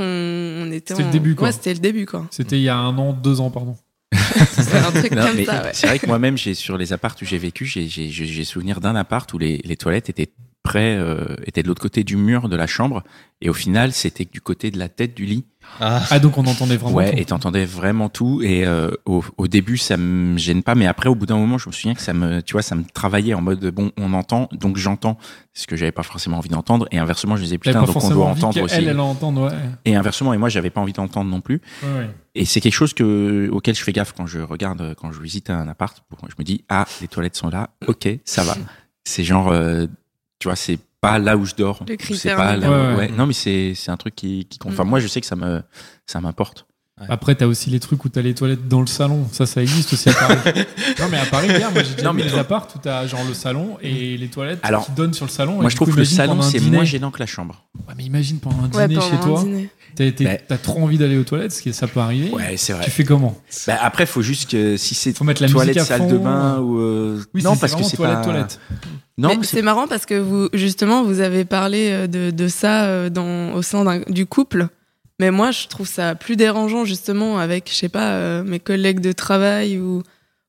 [0.64, 1.06] on était C'était en...
[1.06, 1.50] le début, quoi.
[1.50, 2.26] Ouais, c'était le début, quoi.
[2.32, 3.76] C'était il y a un an, deux ans, pardon.
[4.16, 5.70] C'était un truc Non, comme mais ça, ouais.
[5.74, 8.96] C'est vrai que moi-même, j'ai sur les apparts où j'ai vécu, j'ai- j'ai souvenir d'un
[8.96, 10.32] appart où les, les toilettes étaient
[10.66, 13.04] près, euh, étaient de l'autre côté du mur de la chambre,
[13.40, 15.46] et au final, c'était du côté de la tête du lit.
[15.80, 16.02] Ah.
[16.10, 16.96] Ah donc on entendait vraiment.
[16.96, 17.18] ouais, tout.
[17.20, 18.42] et t'entendais vraiment tout.
[18.42, 21.58] Et euh, au, au début, ça me gêne pas, mais après, au bout d'un moment,
[21.58, 24.14] je me souviens que ça me, tu vois, ça me travaillait en mode bon, on
[24.14, 25.18] entend, donc j'entends
[25.54, 26.88] ce que j'avais pas forcément envie d'entendre.
[26.92, 28.76] Et inversement, je disais putain, donc on doit entendre aussi.
[28.76, 29.52] Elle, elle entende, ouais.
[29.86, 31.62] Et inversement, et moi, j'avais pas envie d'entendre non plus.
[31.84, 32.10] Ouais, ouais.
[32.36, 35.50] Et c'est quelque chose que, auquel je fais gaffe quand je regarde, quand je visite
[35.50, 36.04] un appart.
[36.24, 38.56] Je me dis, ah, les toilettes sont là, ok, ça va.
[39.08, 39.86] C'est genre, euh,
[40.46, 41.80] tu vois, c'est pas là où je dors.
[41.88, 43.08] Le C'est critère pas là où- ouais.
[43.08, 44.74] Non, mais c'est, c'est un truc qui, qui compte.
[44.74, 44.90] Enfin, Mm.
[44.90, 45.64] moi, je sais que ça me,
[46.06, 46.68] ça m'importe.
[47.02, 47.08] Ouais.
[47.10, 49.28] Après, t'as aussi les trucs où t'as les toilettes dans le salon.
[49.32, 50.36] Ça, ça existe aussi à Paris.
[51.00, 53.06] non, mais à Paris, hier, moi j'ai déjà Non, vu mais les apparts où t'as
[53.08, 55.56] genre le salon et les toilettes Alors, qui donnent sur le salon.
[55.56, 57.64] Moi, Et je trouve coup, que le salon, c'est dîner- moins gênant que la chambre.
[57.88, 59.70] Ouais, mais imagine pendant un Ouais, dîner pendant chez un toi, dîner.
[59.96, 60.38] t'as Bah.
[60.48, 62.30] t'as trop envie d'aller aux toilettes, ce qui ça peut arriver.
[62.32, 62.86] Ouais, c'est vrai.
[62.86, 63.38] Tu fais comment?
[63.68, 66.80] Bah, après, faut juste que si c'est Faut mettre la toilette, salle de bain ou.
[66.80, 68.24] euh, Oui, non, parce que c'est toilette, pas.
[68.24, 68.60] toilette.
[69.18, 72.48] Non, Mais mais c'est marrant parce que vous, justement, vous avez parlé euh, de, de
[72.48, 74.68] ça euh, dans, au sein du couple.
[75.20, 79.00] Mais moi, je trouve ça plus dérangeant, justement, avec, je sais pas, euh, mes collègues
[79.00, 80.04] de travail ou,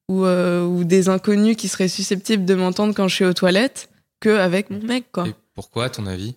[0.09, 3.89] ou, euh, ou des inconnus qui seraient susceptibles de m'entendre quand je suis aux toilettes
[4.21, 5.29] qu'avec mon mec, quoi.
[5.29, 6.35] Et pourquoi, à ton avis?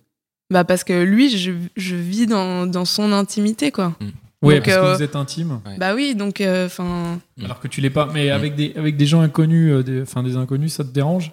[0.52, 3.96] Bah, parce que lui, je, je vis dans, dans son intimité, quoi.
[4.42, 5.60] Ouais, Donc, parce euh, que vous êtes intime.
[5.66, 5.76] Ouais.
[5.76, 7.20] Bah oui, donc, enfin.
[7.42, 8.08] Alors que tu l'es pas.
[8.12, 11.32] Mais avec des, avec des gens inconnus, euh, des, inconnus, ça te dérange?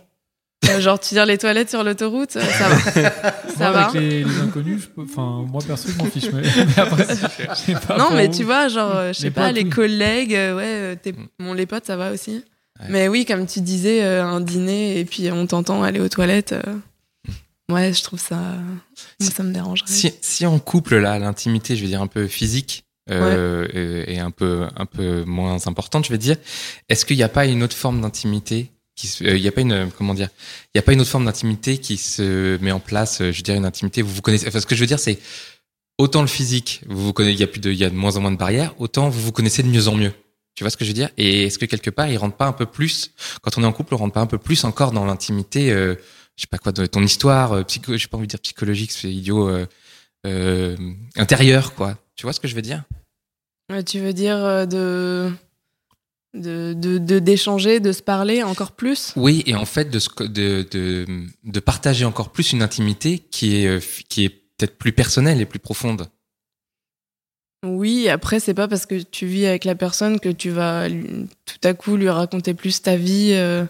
[0.82, 2.80] Genre, tu dire les toilettes sur l'autoroute, euh, ça va.
[2.92, 3.12] ça
[3.58, 3.86] Moi, va.
[3.88, 6.30] avec les, les inconnus, je peux- enfin, moi perso, je m'en fiche.
[6.32, 9.52] Mais, mais après, je sais pas Non, mais tu vois, genre, euh, je sais pas,
[9.52, 9.70] les oui.
[9.70, 11.28] collègues, euh, ouais, euh, t'es- Mm.
[11.40, 12.44] bon, les potes, ça va aussi.
[12.80, 12.86] Ouais.
[12.90, 16.54] Mais oui, comme tu disais, euh, un dîner et puis on t'entend aller aux toilettes.
[16.54, 16.74] euh,
[17.74, 18.36] ouais, je trouve ça.
[18.36, 18.62] Moi,
[19.20, 19.88] Si- ça me dérangerait.
[19.90, 24.20] si, si en couple, là, l'intimité, je vais dire un peu physique euh, et, et
[24.20, 26.36] un peu un peu moins importante, je vais dire,
[26.90, 28.70] est-ce qu'il n'y a pas une autre forme d'intimité
[29.22, 30.30] euh, il n'y a pas une euh, comment dire
[30.74, 33.42] il y a pas une autre forme d'intimité qui se met en place euh, je
[33.42, 35.20] dire une intimité vous vous connaissez enfin ce que je veux dire c'est
[35.98, 37.96] autant le physique vous vous connaissez il y a plus de il y a de
[37.96, 40.14] moins en moins de barrières autant vous vous connaissez de mieux en mieux.
[40.56, 41.10] Tu vois ce que je veux dire?
[41.18, 43.74] Et est-ce que quelque part il rentre pas un peu plus quand on est en
[43.74, 45.96] couple on rentre pas un peu plus encore dans l'intimité euh,
[46.36, 48.92] je sais pas quoi de ton histoire euh, psycho j'ai pas envie de dire psychologique
[48.92, 49.50] c'est idiot
[51.16, 51.98] intérieur quoi.
[52.16, 52.84] Tu vois ce que je veux dire?
[53.86, 55.30] Tu veux dire euh,
[56.41, 56.73] de.
[56.73, 59.13] De, de, de- d'échanger, de se parler encore plus?
[59.15, 60.67] Oui, et en fait, de, de,
[61.43, 65.45] de, partager encore plus une intimité qui est, euh, qui est peut-être plus personnelle et
[65.45, 66.08] plus profonde.
[67.65, 71.60] Oui, après, c'est pas parce que tu vis avec la personne que tu vas tout
[71.67, 73.65] à coup lui raconter plus ta vie, euh,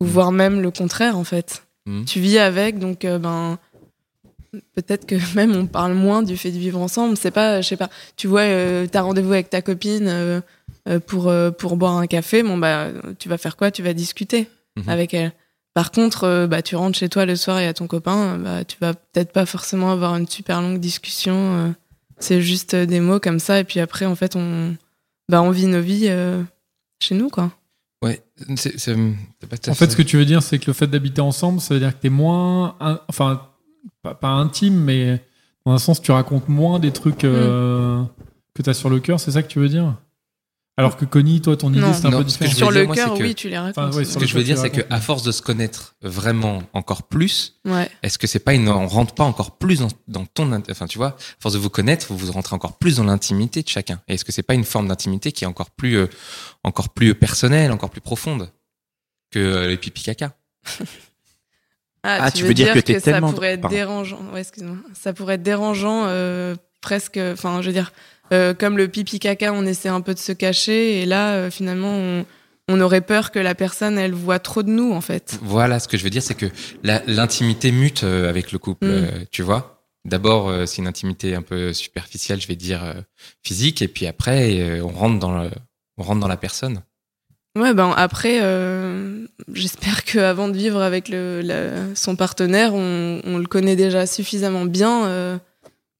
[0.00, 0.08] ou Mm.
[0.08, 1.64] voire même le contraire, en fait.
[1.86, 2.04] Mm.
[2.04, 3.58] Tu vis avec, donc, euh, ben.
[4.74, 7.16] Peut-être que même on parle moins du fait de vivre ensemble.
[7.16, 7.90] C'est pas, je sais pas.
[8.16, 10.40] Tu vois, euh, t'as rendez-vous avec ta copine euh,
[10.88, 12.42] euh, pour, euh, pour boire un café.
[12.42, 12.88] Bon, bah,
[13.18, 13.70] tu vas faire quoi?
[13.70, 14.88] Tu vas discuter Mhm.
[14.88, 15.32] avec elle.
[15.74, 18.64] Par contre, euh, bah, tu rentres chez toi le soir et à ton copain, bah,
[18.64, 21.34] tu vas peut-être pas forcément avoir une super longue discussion.
[21.34, 21.68] euh,
[22.18, 23.60] c'est juste des mots comme ça.
[23.60, 24.74] Et puis après, en fait, on,
[25.30, 26.42] bah, on vit nos vies euh,
[27.02, 27.52] chez nous, quoi.
[28.02, 28.22] Ouais,
[28.56, 30.66] c'est, c'est, c'est pas tout à En fait, ce que tu veux dire, c'est que
[30.66, 33.42] le fait d'habiter ensemble, ça veut dire que t'es moins, in- enfin,
[34.02, 35.24] pas, pas intime, mais
[35.64, 38.02] dans un sens, tu racontes moins des trucs euh,
[38.54, 39.18] que t'as sur le cœur.
[39.20, 39.96] C'est ça que tu veux dire?
[40.78, 42.52] Alors que Connie, toi, ton idée, c'est un Non, peu différent.
[42.52, 43.78] Sur le cœur, oui, tu les racontes.
[43.78, 46.62] Enfin, ouais, Ce que je veux dire, tu c'est qu'à force de se connaître vraiment
[46.74, 47.90] encore plus, Ouais.
[48.02, 50.98] est-ce que c'est pas une, on rentre pas encore plus dans, dans ton, enfin, tu
[50.98, 54.02] vois, à force de vous connaître, vous vous rentrez encore plus dans l'intimité de chacun.
[54.06, 56.08] Et est-ce que c'est pas une forme d'intimité qui est encore plus, euh,
[56.62, 58.50] encore plus personnelle, encore plus profonde
[59.30, 60.36] que euh, les pipi caca?
[62.06, 63.60] Ah, Ah, tu, tu veux, veux dire dire, que que, t'es ça tellement- pourrait être
[63.62, 63.76] Pardon.
[63.76, 64.20] dérangeant.
[64.32, 64.76] Ouais, excuse-moi.
[64.94, 67.18] Ça pourrait être dérangeant, euh, presque.
[67.32, 67.92] Enfin, je veux dire,
[68.32, 71.50] euh, comme le pipi caca, on essaie un peu de se cacher, et là, euh,
[71.50, 72.24] finalement, on,
[72.68, 75.38] on aurait peur que la personne, elle voit trop de nous, en fait.
[75.42, 76.46] Voilà, ce que je veux dire, c'est que
[77.06, 78.90] l'intimité mute euh, avec le couple, Mm.
[78.90, 79.84] euh, tu vois.
[80.04, 82.94] D'abord, euh, c'est une intimité un peu superficielle, je vais dire euh,
[83.42, 85.50] physique, et puis après, euh, on rentre dans le,
[85.98, 86.82] on rentre dans la personne.
[87.56, 93.38] Ouais, ben après, euh, j'espère qu'avant de vivre avec le, la- son partenaire, on, on
[93.38, 95.38] le connaît déjà suffisamment bien euh,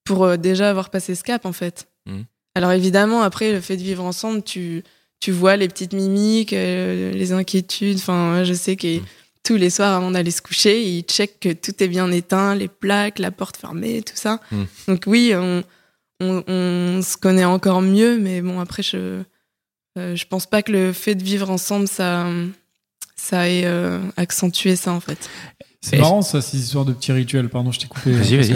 [0.04, 1.88] pour euh, déjà avoir passé ce cap, en fait.
[2.06, 2.24] Mhm.
[2.54, 4.82] Alors évidemment, après, le fait de vivre ensemble, tu,
[5.18, 7.96] tu vois les petites mimiques, euh, les inquiétudes.
[7.96, 9.02] Enfin, je sais que Mhm.
[9.42, 12.68] tous les soirs, avant d'aller se coucher, il check que tout est bien éteint, les
[12.68, 14.40] plaques, la porte fermée, tout ça.
[14.52, 14.66] Mhm.
[14.88, 15.62] Donc oui, on,
[16.20, 19.22] on, on se connaît encore mieux, mais bon, après, je...
[19.96, 22.26] Euh, je pense pas que le fait de vivre ensemble, ça,
[23.16, 25.28] ça ait euh, accentué ça en fait.
[25.80, 27.48] C'est marrant, ça, ces histoires de petits rituels.
[27.48, 28.12] Pardon, je t'ai coupé.
[28.12, 28.52] Vas-y, vas-y.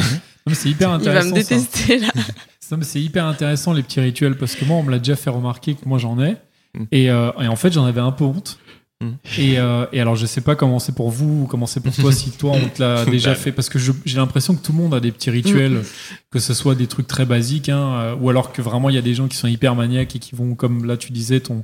[0.46, 1.36] Non, c'est hyper Il va intéressant.
[1.36, 1.54] me ça.
[1.56, 2.08] détester là.
[2.72, 5.16] Non, mais c'est hyper intéressant les petits rituels parce que moi on me l'a déjà
[5.16, 6.36] fait remarquer que moi j'en ai
[6.72, 6.84] Mm.
[6.92, 8.60] et, euh, et en fait j'en avais un peu honte.
[9.38, 11.94] Et, euh, et alors je sais pas comment c'est pour vous ou comment c'est pour
[11.94, 14.78] toi si toi on te l'a déjà fait parce que j'ai l'impression que tout le
[14.78, 15.82] monde a des petits rituels
[16.30, 18.98] que ce soit des trucs très basiques hein, euh, ou alors que vraiment il y
[18.98, 21.62] a des gens qui sont hyper maniaques et qui vont comme là tu disais ton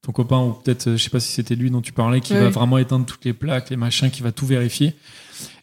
[0.00, 2.32] ton copain ou peut-être euh, je sais pas si c'était lui dont tu parlais qui
[2.32, 2.40] Oui.
[2.40, 4.94] va vraiment éteindre toutes les plaques les machins qui va tout vérifier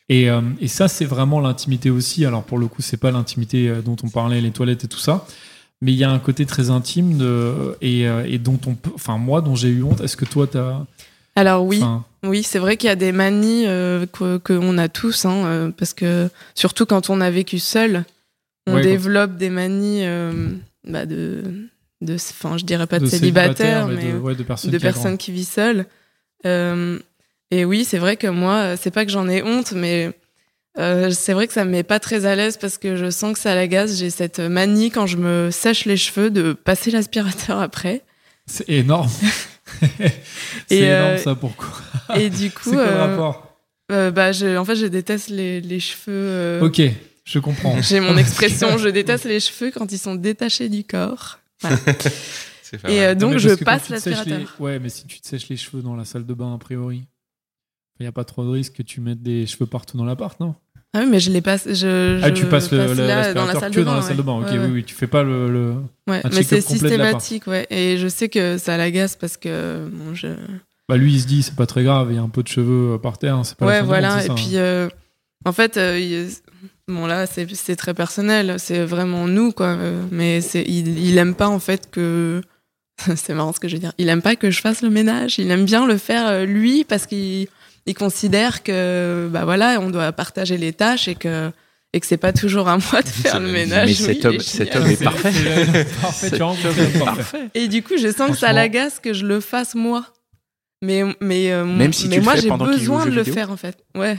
[0.07, 2.25] et, euh, et ça, c'est vraiment l'intimité aussi.
[2.25, 4.99] Alors, pour le coup, c'est pas l'intimité euh, dont on parlait, les toilettes et tout
[4.99, 5.25] ça.
[5.81, 8.91] Mais il y a un côté très intime de, et, euh, et dont on peut.
[8.93, 10.01] Enfin, moi, dont j'ai eu honte.
[10.01, 10.85] Est-ce que toi, t'as.
[11.35, 14.87] Alors oui, enfin, oui, c'est vrai qu'il y a des manies euh, que qu'on a
[14.87, 18.05] tous, hein, euh, parce que surtout quand on a vécu seul,
[18.67, 20.31] on Ouais, développe des manies euh,
[20.87, 21.43] bah, de
[22.01, 25.17] de, enfin, je dirais pas de, célibataire, mais, de, ouais, de personnes, de qui, personnes
[25.17, 25.85] qui vivent seules.
[27.51, 30.11] Et oui, c'est vrai que moi, c'est pas que j'en ai honte, mais
[30.75, 33.39] c'est vrai que ça me met pas très à l'aise parce que je sens que
[33.39, 33.97] ça l'agace.
[33.97, 38.03] J'ai cette manie quand je me sèche les cheveux de passer l'aspirateur après.
[38.45, 39.09] C'est énorme.
[40.67, 41.67] c'est énorme ça pourquoi
[42.15, 43.41] Et du coup, c'est quoi le rapport
[43.89, 46.59] bah, je, en fait, je déteste les, les cheveux.
[46.63, 46.81] Ok,
[47.23, 47.79] je comprends.
[47.81, 51.39] J'ai mon expression, je déteste les cheveux quand ils sont détachés du corps.
[51.61, 51.77] Voilà.
[52.87, 54.39] Et euh, donc, je passe l'aspirateur.
[54.39, 56.57] les- Ouais, mais si tu te sèches les cheveux dans la salle de bain, a
[56.57, 57.03] priori,
[57.99, 60.39] il n'y a pas trop de risque que tu mettes des cheveux partout dans l'appart,
[60.39, 60.55] non?
[60.95, 61.67] Ah oui, mais je les passe.
[61.71, 63.91] Je, Ah, je tu passes le- passe le- là, dans la salle que de dans
[63.91, 63.97] bain.
[63.97, 64.37] la salle de bain.
[64.39, 64.45] ouais.
[64.45, 65.49] Ok, Ouais, oui, oui, tu fais pas le.
[65.51, 65.73] le-
[66.07, 66.21] ouais.
[66.33, 67.67] Mais c'est systématique, ouais.
[67.69, 70.27] Et je sais que ça l'agace parce que bon, je.
[70.87, 72.47] Bah, lui, il se dit, c'est pas très grave, il y a un peu de
[72.47, 74.23] cheveux euh, par terre, c'est pas Ouais, voilà.
[74.23, 74.35] Et ça, hein.
[74.35, 74.87] puis, euh,
[75.43, 76.29] en fait, euh, il-
[76.87, 78.55] bon là, c'est très personnel.
[78.57, 79.77] C'est vraiment nous, quoi.
[80.11, 82.41] Mais il, il aime pas en fait que.
[83.17, 83.91] c'est marrant ce que je veux dire.
[83.97, 85.37] Il aime pas que je fasse le ménage.
[85.39, 87.47] Il aime bien le faire lui parce qu'il
[87.85, 91.51] il considère que bah voilà, on doit partager les tâches et que
[91.93, 93.87] et que c'est pas toujours à moi de faire le ménage.
[94.01, 94.83] Mais Oui, cet homme, cet génial.
[94.83, 96.31] homme est C'est- parfait.
[96.31, 97.49] tu.
[97.53, 100.05] Et du coup, je sens que ça l'agace que je le fasse moi.
[100.81, 103.55] Mais, mais, euh, Même si mais tu moi, j'ai besoin de le vidéo faire, en
[103.57, 103.77] fait.
[103.95, 104.17] Ouais.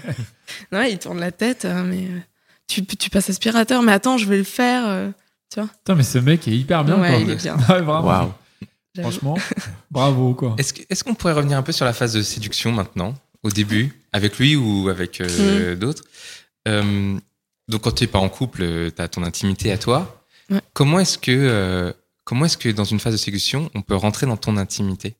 [0.72, 2.18] non, il tourne la tête, hein, mais euh,
[2.66, 4.84] tu, tu passes aspirateur, mais attends, je vais le faire.
[4.86, 5.10] euh,
[5.54, 7.18] Putain, mais ce mec est hyper bien, ouais, quoi.
[7.18, 7.56] il est bien.
[7.56, 8.02] Ouais, vraiment.
[8.04, 8.32] Waouh.
[8.98, 9.38] Franchement,
[9.90, 10.54] bravo, quoi.
[10.58, 13.92] Est-ce est-ce qu'on pourrait revenir un peu sur la phase de séduction maintenant, au début,
[14.12, 16.04] avec lui ou avec euh, d'autres?
[16.68, 17.18] Euh,
[17.68, 20.24] Donc, quand tu n'es pas en couple, tu as ton intimité à toi.
[20.50, 20.60] Ouais.
[20.74, 21.92] Comment est-ce que, euh,
[22.24, 25.14] comment est-ce que dans une phase de séduction, on peut rentrer dans ton intimité?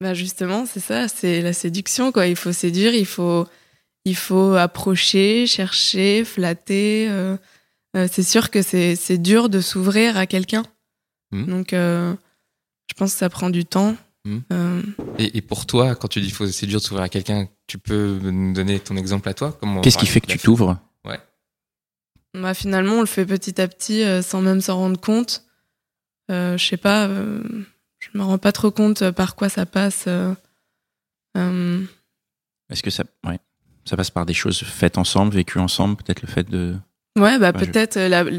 [0.00, 2.26] Bah justement, c'est ça, c'est la séduction, quoi.
[2.26, 3.46] Il faut séduire, il faut,
[4.04, 7.08] il faut approcher, chercher, flatter.
[7.08, 7.36] euh,
[7.96, 10.64] euh, c'est sûr que c'est c'est dur de s'ouvrir à quelqu'un.
[11.32, 11.46] Mhm.
[11.46, 12.14] Donc, euh,
[12.88, 13.96] je pense que ça prend du temps.
[14.24, 14.42] Mhm.
[14.52, 14.82] Euh,
[15.18, 17.78] et, et pour toi, quand tu dis faut c'est dur de s'ouvrir à quelqu'un, tu
[17.78, 19.56] peux nous donner ton exemple à toi?
[19.58, 20.78] Comment, Qu'est-ce qui fait que tu t'ouvres?
[22.34, 25.44] Bah, finalement, on le fait petit à petit euh, sans même s'en rendre compte.
[26.30, 27.42] Euh, je sais pas, euh,
[27.98, 30.04] je me rends pas trop compte par quoi ça passe.
[30.06, 30.34] euh,
[31.38, 31.82] euh,
[32.68, 33.38] Est-ce que ça, ouais,
[33.86, 36.76] ça passe par des choses faites ensemble, vécues ensemble, peut-être le fait de.
[37.18, 37.98] ouais, bah Ouais, peut-être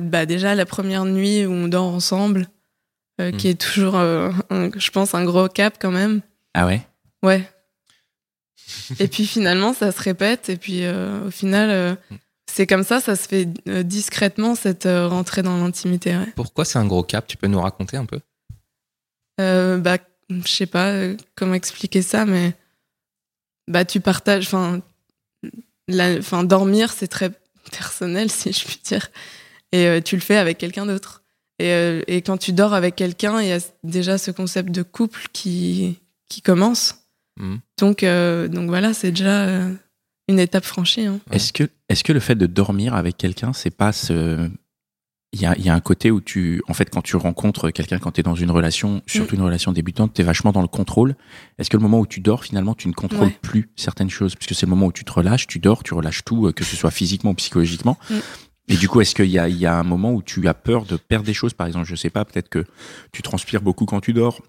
[0.10, 2.47] bah, déjà la première nuit où on dort ensemble,
[3.19, 3.38] euh, Mm.
[3.38, 6.21] qui est toujours, euh, un- je pense, un gros cap quand même.
[6.53, 6.82] Ah ouais?
[7.23, 7.49] Ouais.
[8.99, 10.49] et puis finalement, ça se répète.
[10.49, 12.15] Et puis euh, au final, euh, Mm.
[12.51, 13.45] c'est comme ça, ça se fait
[13.84, 16.15] discrètement cette rentrée dans l'intimité.
[16.17, 16.32] Ouais.
[16.36, 17.27] Pourquoi c'est un gros cap?
[17.27, 18.19] Tu peux nous raconter un peu?
[19.39, 19.97] Bah,
[20.30, 20.91] je sais pas
[21.36, 22.53] comment expliquer ça, mais
[23.67, 24.47] bah, tu partages.
[24.47, 24.82] Enfin,
[25.88, 27.32] la- dormir, c'est très
[27.71, 29.10] personnel, si je puis dire.
[29.71, 31.23] Et euh, tu le fais avec quelqu'un d'autre.
[31.59, 34.83] Et, euh, et quand tu dors avec quelqu'un, il y a déjà ce concept de
[34.83, 37.03] couple qui, qui commence.
[37.39, 37.59] Mhm.
[37.79, 39.73] Donc, euh, donc voilà, c'est déjà euh,
[40.27, 41.05] une étape franchie.
[41.05, 41.19] hein.
[41.31, 44.49] Est-ce que, est-ce que le fait de dormir avec quelqu'un, c'est pas ce.
[45.33, 47.69] Il y a, il y a un côté où tu, en fait, quand tu rencontres
[47.69, 50.61] quelqu'un, quand tu es dans une relation, surtout une relation débutante, tu es vachement dans
[50.61, 51.15] le contrôle.
[51.59, 53.37] Est-ce que le moment où tu dors, finalement, tu ne contrôles Ouais.
[53.41, 54.35] plus certaines choses?
[54.35, 56.77] Puisque c'est le moment où tu te relâches, tu dors, tu relâches tout, que ce
[56.77, 57.97] soit physiquement ou psychologiquement.
[58.09, 58.15] Mm.
[58.67, 60.53] Et du coup, est-ce qu'il y a, il y a un moment où tu as
[60.53, 61.53] peur de perdre des choses?
[61.53, 62.65] Par exemple, je sais pas, peut-être que
[63.12, 64.41] tu transpires beaucoup quand tu dors.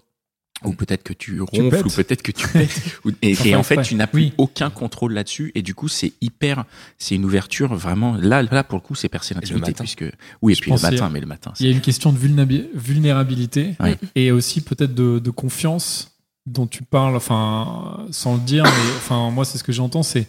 [0.65, 2.99] Ou peut-être que tu ronfles, ou peut-être que tu pètes.
[3.05, 4.33] Ou- et, en fait, tu n'as plus Oui.
[4.37, 5.53] aucun contrôle là-dessus.
[5.55, 6.65] Et du coup, c'est hyper,
[6.97, 8.17] c'est une ouverture vraiment.
[8.17, 9.67] Là, là pour le coup, c'est percer le l'intimité.
[9.71, 9.83] matin.
[9.85, 10.03] Puisque,
[10.41, 11.53] oui, et Je puis le a- matin, mais le matin.
[11.61, 13.77] Il y a une question de vulnérabi- vulnérabilité
[14.15, 16.11] et aussi peut-être de, de confiance
[16.45, 20.27] dont tu parles, enfin, sans le dire, mais enfin, moi, c'est ce que j'entends, c'est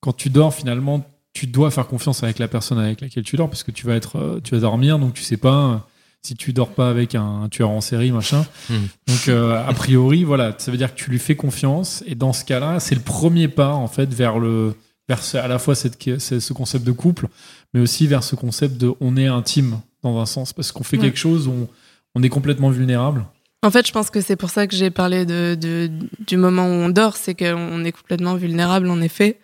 [0.00, 3.48] quand tu dors, finalement, tu dois faire confiance avec la personne avec laquelle tu dors,
[3.48, 5.76] parce que tu vas être, euh, tu vas dormir, donc tu sais pas euh,
[6.22, 8.44] si tu dors pas avec un tueur en série, machin.
[8.70, 8.88] Mhm.
[9.06, 12.32] Donc, euh, a priori, voilà, ça veut dire que tu lui fais confiance, et dans
[12.32, 14.74] ce cas-là, c'est le premier pas, en fait, vers le,
[15.08, 17.28] vers ce- à la fois cette, ce ce concept de couple,
[17.72, 20.96] mais aussi vers ce concept de on est intime dans un sens parce qu'on fait
[20.96, 21.04] Ouais.
[21.04, 21.68] quelque chose où on,
[22.16, 23.24] on est complètement vulnérable.
[23.62, 25.90] En fait, je pense que c'est pour ça que j'ai parlé de, de-
[26.26, 29.38] du moment où on dort, c'est qu'on est complètement vulnérable, en effet.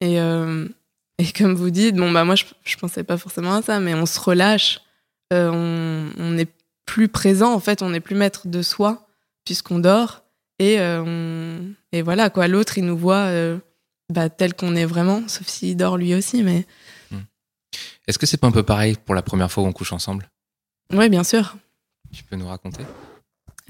[0.00, 0.66] Et, euh,
[1.20, 3.94] et comme vous dites, bon, bah, moi, je, je pensais pas forcément à ça, mais
[3.94, 4.80] on se relâche,
[5.32, 6.48] euh, on, on est
[6.86, 9.06] plus présent, en fait, on n'est plus maître de soi,
[9.44, 10.24] puisqu'on dort.
[10.58, 13.58] Et, euh, on- et voilà, quoi, l'autre, il nous voit euh,
[14.12, 16.66] bah, tel qu'on est vraiment, sauf s'il dort lui aussi, mais
[18.08, 20.28] Est-ce que c'est pas un peu pareil pour la première fois où on couche ensemble?
[20.92, 21.56] Oui, bien sûr.
[22.12, 22.82] Tu peux nous raconter?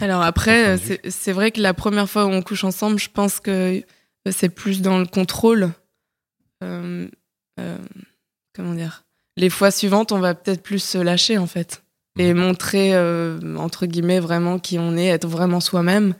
[0.00, 0.78] Alors après,
[1.10, 3.82] c'est vrai que la première fois où on couche ensemble, je pense que
[4.30, 5.72] c'est plus dans le contrôle.
[6.64, 7.06] Euh,
[8.54, 9.04] comment dire?
[9.36, 11.82] Les fois suivantes, on va peut-être plus se lâcher en fait.
[12.18, 16.14] et montrer euh, entre guillemets vraiment qui on est, être vraiment soi-même.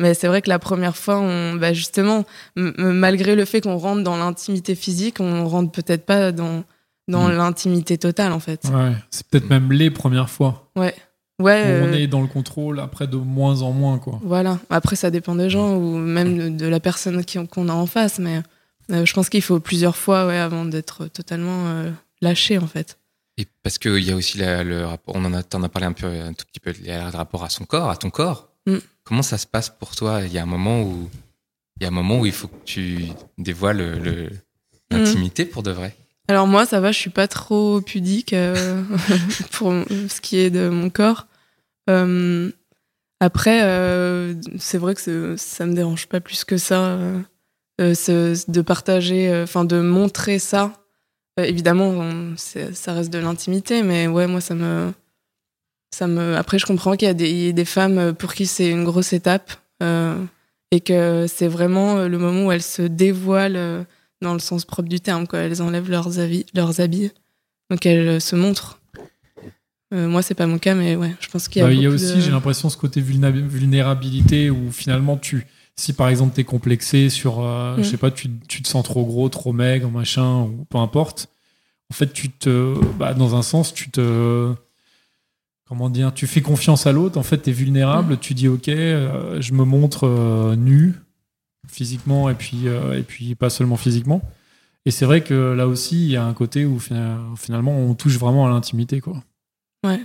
[0.00, 2.24] Mais c'est vrai que la première fois, on, bah justement,
[2.56, 6.64] malgré le fait qu'on rentre dans l'intimité physique, on rentre peut-être pas dans
[7.06, 7.32] dans Mm.
[7.36, 8.64] l'intimité totale en fait.
[8.72, 10.94] Ouais, c'est peut-être même les premières fois Ouais.
[11.38, 11.62] où Ouais.
[11.82, 14.18] on euh, est dans le contrôle, après de moins en moins, quoi.
[14.24, 14.58] Voilà.
[14.70, 17.84] Après, ça dépend des gens ou même de, de la personne qui- qu'on a en
[17.86, 18.18] face.
[18.18, 18.40] Mais euh,
[18.88, 22.98] je pense qu'il faut plusieurs fois ouais, avant d'être totalement euh, lâché, en fait.
[23.36, 26.06] Et parce qu'il y a aussi la- le rapport, on en a, parlé un peu,
[26.06, 28.48] un tout petit peu, il y a le rapport à son corps, à ton corps.
[28.66, 28.76] Mm.
[29.02, 30.22] Comment ça se passe pour toi?
[30.24, 31.10] Il y a un moment où,
[31.78, 33.06] il y a un moment où il faut que tu
[33.38, 34.30] dévoiles le- le-
[34.90, 35.96] l'intimité pour de vrai?
[36.28, 38.82] Alors moi, ça va, je suis pas trop pudique euh,
[39.52, 41.26] pour ce qui est de mon corps.
[41.90, 42.50] Euh,
[43.20, 47.20] après, euh, c'est vrai que ça me dérange pas plus que ça euh, euh,
[47.78, 50.72] ce- de partager, euh, enfin de montrer ça.
[51.40, 54.92] Euh, évidemment, on- ça reste de l'intimité, mais ouais, moi ça me,
[55.92, 56.36] ça me.
[56.36, 58.70] Après, je comprends qu'il y a des, il y a des femmes pour qui c'est
[58.70, 60.16] une grosse étape euh,
[60.70, 63.56] et que c'est vraiment euh, le moment où elles se dévoilent.
[63.56, 63.82] euh,
[64.20, 65.40] dans le sens propre du terme, quoi.
[65.40, 67.10] Elles enlèvent leurs, habits, leurs habits,
[67.70, 68.80] donc elles euh, se montrent.
[69.92, 71.68] Euh, moi, c'est pas mon cas, mais ouais, je pense qu'il y a.
[71.68, 75.92] Bah, il y a aussi, de- j'ai l'impression, ce côté vulnérabilité où finalement, tu, si
[75.92, 77.82] par exemple t'es complexé sur, euh, Mm.
[77.82, 81.28] je sais pas, tu, tu te sens trop gros, trop maigre, machin, ou peu importe,
[81.90, 84.54] en fait, tu te, bah, dans un sens, tu te,
[85.66, 89.40] comment dire, tu fais confiance à l'autre, en fait, t'es vulnérable, tu dis, ok, euh,
[89.40, 90.94] je me montre euh, nu,
[91.68, 94.22] physiquement, et puis, euh, et puis pas seulement physiquement.
[94.86, 97.94] Et c'est vrai que là aussi, il y a un côté où fina- finalement, on
[97.94, 99.22] touche vraiment à l'intimité, quoi.
[99.84, 100.00] Ouais.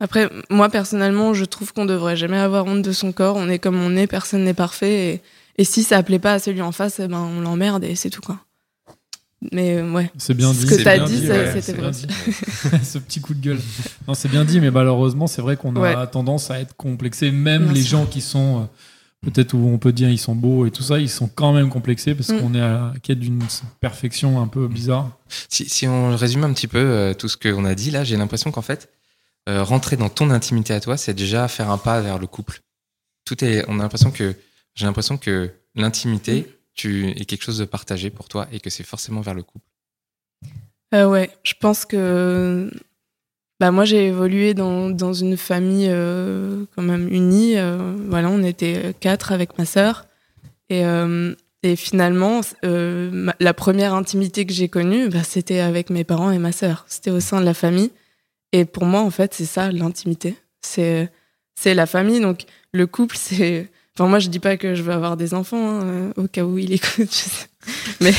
[0.00, 3.36] Après, moi personnellement, je trouve qu'on devrait jamais avoir honte de son corps.
[3.36, 5.14] On est comme on est, personne n'est parfait.
[5.14, 5.22] Et,
[5.62, 8.10] et si ça plaît pas à celui en face, eh ben on l'emmerde et c'est
[8.10, 8.38] tout quoi.
[9.52, 10.10] Mais euh, ouais.
[10.18, 10.66] C'est bien Ce dit.
[10.66, 11.90] que c'est t'as dit, ouais, c'était vrai.
[11.92, 12.06] dit.
[12.84, 13.60] Ce petit coup de gueule.
[14.08, 16.06] Non, c'est bien dit, mais malheureusement, c'est vrai qu'on a Ouais.
[16.10, 17.30] tendance à être complexé.
[17.30, 20.72] Même les gens qui sont, euh, peut-être où on peut dire ils sont beaux et
[20.72, 22.38] tout ça, ils sont quand même complexés parce Mm.
[22.40, 23.40] qu'on est à la quête d'une
[23.80, 25.10] perfection un peu bizarre.
[25.48, 28.16] Si, si on résume un petit peu euh, tout ce qu'on a dit là, j'ai
[28.16, 28.88] l'impression qu'en fait,
[29.48, 32.60] euh, rentrer dans ton intimité à toi, c'est déjà faire un pas vers le couple.
[33.24, 34.34] Tout est, on a l'impression que,
[34.74, 38.84] j'ai l'impression que l'intimité, tu est quelque chose de partagé pour toi et que c'est
[38.84, 39.64] forcément vers le couple.
[40.94, 42.70] Euh, ouais, je pense que
[43.60, 47.58] bah moi j'ai évolué dans, dans une famille euh, quand même unie.
[47.58, 50.06] euh, voilà, on était quatre avec ma sœur
[50.70, 50.84] et
[51.64, 56.38] et finalement ma- la première intimité que j'ai connue, bah, c'était avec mes parents et
[56.38, 56.84] ma sœur.
[56.88, 57.90] C'était au sein de la famille.
[58.52, 60.34] Et pour moi, en fait, c'est ça l'intimité.
[60.62, 61.10] C'est
[61.60, 62.20] c'est la famille.
[62.20, 63.68] Donc le couple, c'est.
[63.96, 66.44] Enfin, moi, je dis pas que je veux avoir des enfants hein, euh, au cas
[66.44, 66.90] où il écoute.
[67.10, 67.46] je sais.
[68.00, 68.12] Mais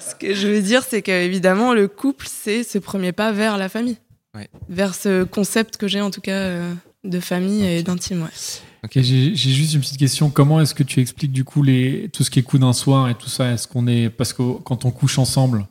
[0.00, 3.56] ce que je veux dire, c'est que évidemment, le couple, c'est ce premier pas vers
[3.56, 3.98] la famille,
[4.34, 4.48] Ouais.
[4.68, 6.72] vers ce concept que j'ai en tout cas euh,
[7.04, 8.22] de famille et d'intime.
[8.22, 8.90] Ouais.
[8.94, 10.30] J'ai j'ai juste une petite question.
[10.30, 13.08] Comment est-ce que tu expliques du coup les, tout ce qui est coup d'un soir
[13.08, 13.52] et tout ça?
[13.52, 15.66] Est-ce qu'on est parce que quand on couche ensemble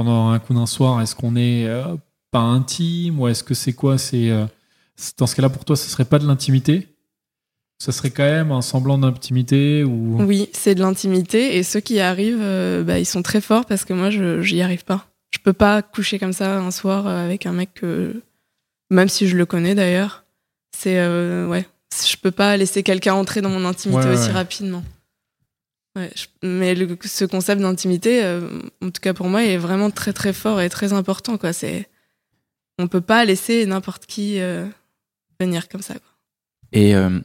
[0.00, 1.94] pendant un coup d'un soir, est-ce qu'on est euh,
[2.30, 4.46] pas intime ou est-ce que c'est quoi C'est euh,
[5.18, 6.88] dans ce cas-là pour toi, ce serait pas de l'intimité?
[7.78, 10.16] Ça serait quand même un semblant d'intimité ou?
[10.22, 13.66] Oui, c'est de l'intimité et ceux qui y arrivent, euh, bah, ils sont très forts
[13.66, 15.06] parce que moi, je j'y arrive pas.
[15.32, 18.22] Je peux pas coucher comme ça un soir euh, avec un mec que,
[18.88, 20.24] même si je le connais d'ailleurs,
[20.74, 24.32] c'est euh, ouais, je peux pas laisser quelqu'un entrer dans mon intimité ouais, aussi ouais.
[24.32, 24.82] rapidement.
[25.96, 28.48] Ouais, je- mais le- ce concept d'intimité, euh,
[28.80, 31.36] en tout cas pour moi, est vraiment très très fort et très important.
[31.36, 31.52] Quoi.
[31.52, 31.88] C'est,
[32.78, 34.66] on peut pas laisser n'importe qui euh,
[35.40, 35.94] venir comme ça.
[35.94, 36.02] Quoi.
[36.72, 37.18] Et euh,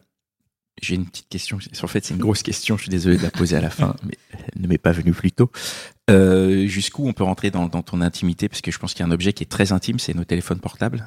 [0.81, 1.59] j'ai une petite question.
[1.83, 2.75] En fait, c'est une grosse question.
[2.75, 5.13] Je suis désolé de la poser à la fin, mais elle ne m'est pas venue
[5.13, 5.51] plus tôt.
[6.09, 8.49] Euh, Jusqu'où on peut rentrer dans, dans ton intimité?
[8.49, 10.25] Parce que je pense qu'il y a un objet qui est très intime, c'est nos
[10.25, 11.05] téléphones portables.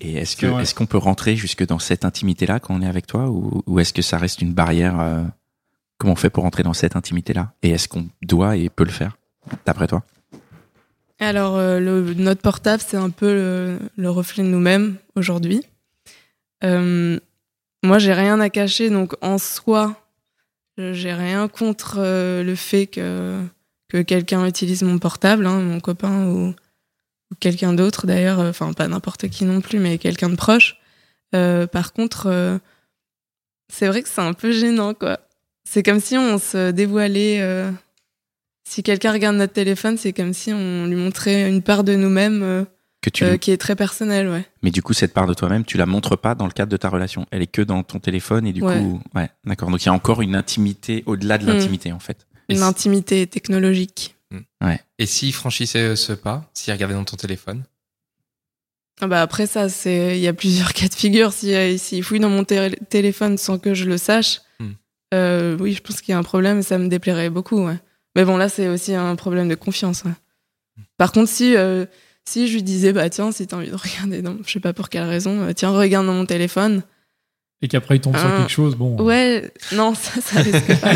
[0.00, 0.62] Et est-ce que C'est vrai.
[0.64, 3.78] est-ce qu'on peut rentrer jusque dans cette intimité-là quand on est avec toi, ou, ou
[3.78, 5.22] est-ce que ça reste une barrière euh,
[6.02, 8.90] Comment on fait pour rentrer dans cette intimité-là Et est-ce qu'on doit et peut le
[8.90, 9.16] faire,
[9.64, 10.02] d'après toi?
[11.20, 15.64] Alors, euh, le, notre portable, c'est un peu le, le reflet de nous-mêmes aujourd'hui.
[16.64, 17.20] Euh,
[17.84, 19.94] moi, j'ai rien à cacher, donc en soi,
[20.76, 23.40] je- j'ai rien contre euh, le fait que,
[23.88, 26.52] que quelqu'un utilise mon portable, hein, mon copain ou,
[27.38, 30.78] quelqu'un d'autre d'ailleurs, euh, enfin pas n'importe qui non plus, mais quelqu'un de proche.
[31.36, 32.58] Euh, par contre, euh,
[33.68, 35.20] c'est vrai que c'est un peu gênant, quoi.
[35.64, 37.40] C'est comme si on se dévoilait.
[37.40, 37.70] euh,
[38.68, 42.42] si quelqu'un regarde notre téléphone, c'est comme si on lui montrait une part de nous-mêmes
[42.42, 42.64] euh,
[43.02, 44.44] que tu euh, qui est très personnelle, ouais.
[44.62, 46.76] Mais du coup, cette part de toi-même, tu la montres pas dans le cadre de
[46.76, 47.26] ta relation.
[47.30, 48.78] Elle est que dans ton téléphone et du Ouais.
[48.78, 49.70] coup, ouais, d'accord.
[49.70, 51.48] Donc il y a encore une intimité au-delà de Mm.
[51.48, 52.26] l'intimité en fait.
[52.48, 54.16] Et Une si- intimité technologique.
[54.98, 57.64] Et s'il franchissait ce pas, s'il regardait dans ton téléphone,
[59.00, 61.32] Ah bah après ça, c'est il y a plusieurs cas de figure.
[61.32, 64.42] Si euh, s'il fouille dans mon té- téléphone sans que je le sache, Hmm.
[65.12, 67.64] Euh, oui, je pense qu'il y a un problème et ça me déplairait beaucoup.
[67.66, 67.76] Ouais.
[68.16, 70.04] Mais bon, là, c'est aussi un problème de confiance.
[70.04, 70.12] ouais.
[70.96, 71.84] Par contre, si euh,
[72.24, 74.72] si je lui disais bah tiens, si t'as envie de regarder, non, je sais pas
[74.72, 76.82] pour quelle raison, euh, tiens, regarde dans mon téléphone.
[77.64, 78.38] Et qu'après, il tombe sur Ah.
[78.38, 79.00] quelque chose, bon.
[79.00, 80.90] Ouais, non, ça, ça risque pas.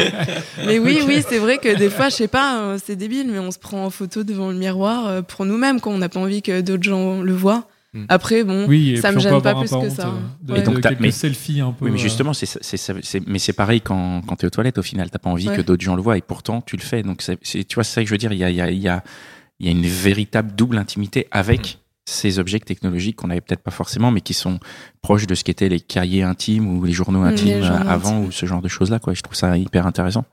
[0.67, 3.53] Mais oui, oui, c'est vrai que des fois, je sais pas, c'est débile, mais on
[3.53, 6.61] se prend en photo devant le miroir pour nous-mêmes quand on n'a pas envie que
[6.62, 7.69] d'autres gens le voient.
[7.97, 8.05] Mm.
[8.09, 10.13] Après, bon, Oui, et ça me gêne pas plus que ça.
[10.43, 10.61] De, Ouais.
[10.61, 11.87] de donc mais- selfies un peu.
[11.87, 14.47] Oui, mais euh, justement, c'est, c'est, c'est- c'est- mais c'est pareil quand, quand tu es
[14.47, 15.57] aux toilettes, au final, t'as pas envie Ouais.
[15.57, 17.03] que d'autres gens le voient et pourtant tu le fais.
[17.03, 18.33] Donc, c'est, tu vois, c'est ça que je veux dire.
[18.33, 19.03] Il y a, il y, a, il y, a,
[19.61, 21.79] y a une véritable double intimité avec
[22.09, 24.61] ces objets technologiques qu'on n'avait peut-être pas forcément, mais qui sont
[25.03, 28.11] proches de ce qu'étaient les cahiers intimes ou les journaux Mm, intimes les journaux avant
[28.19, 28.27] intimes.
[28.27, 28.99] ou ce genre de choses-là.
[29.01, 29.15] Quoi.
[29.15, 30.25] Je trouve ça hyper intéressant.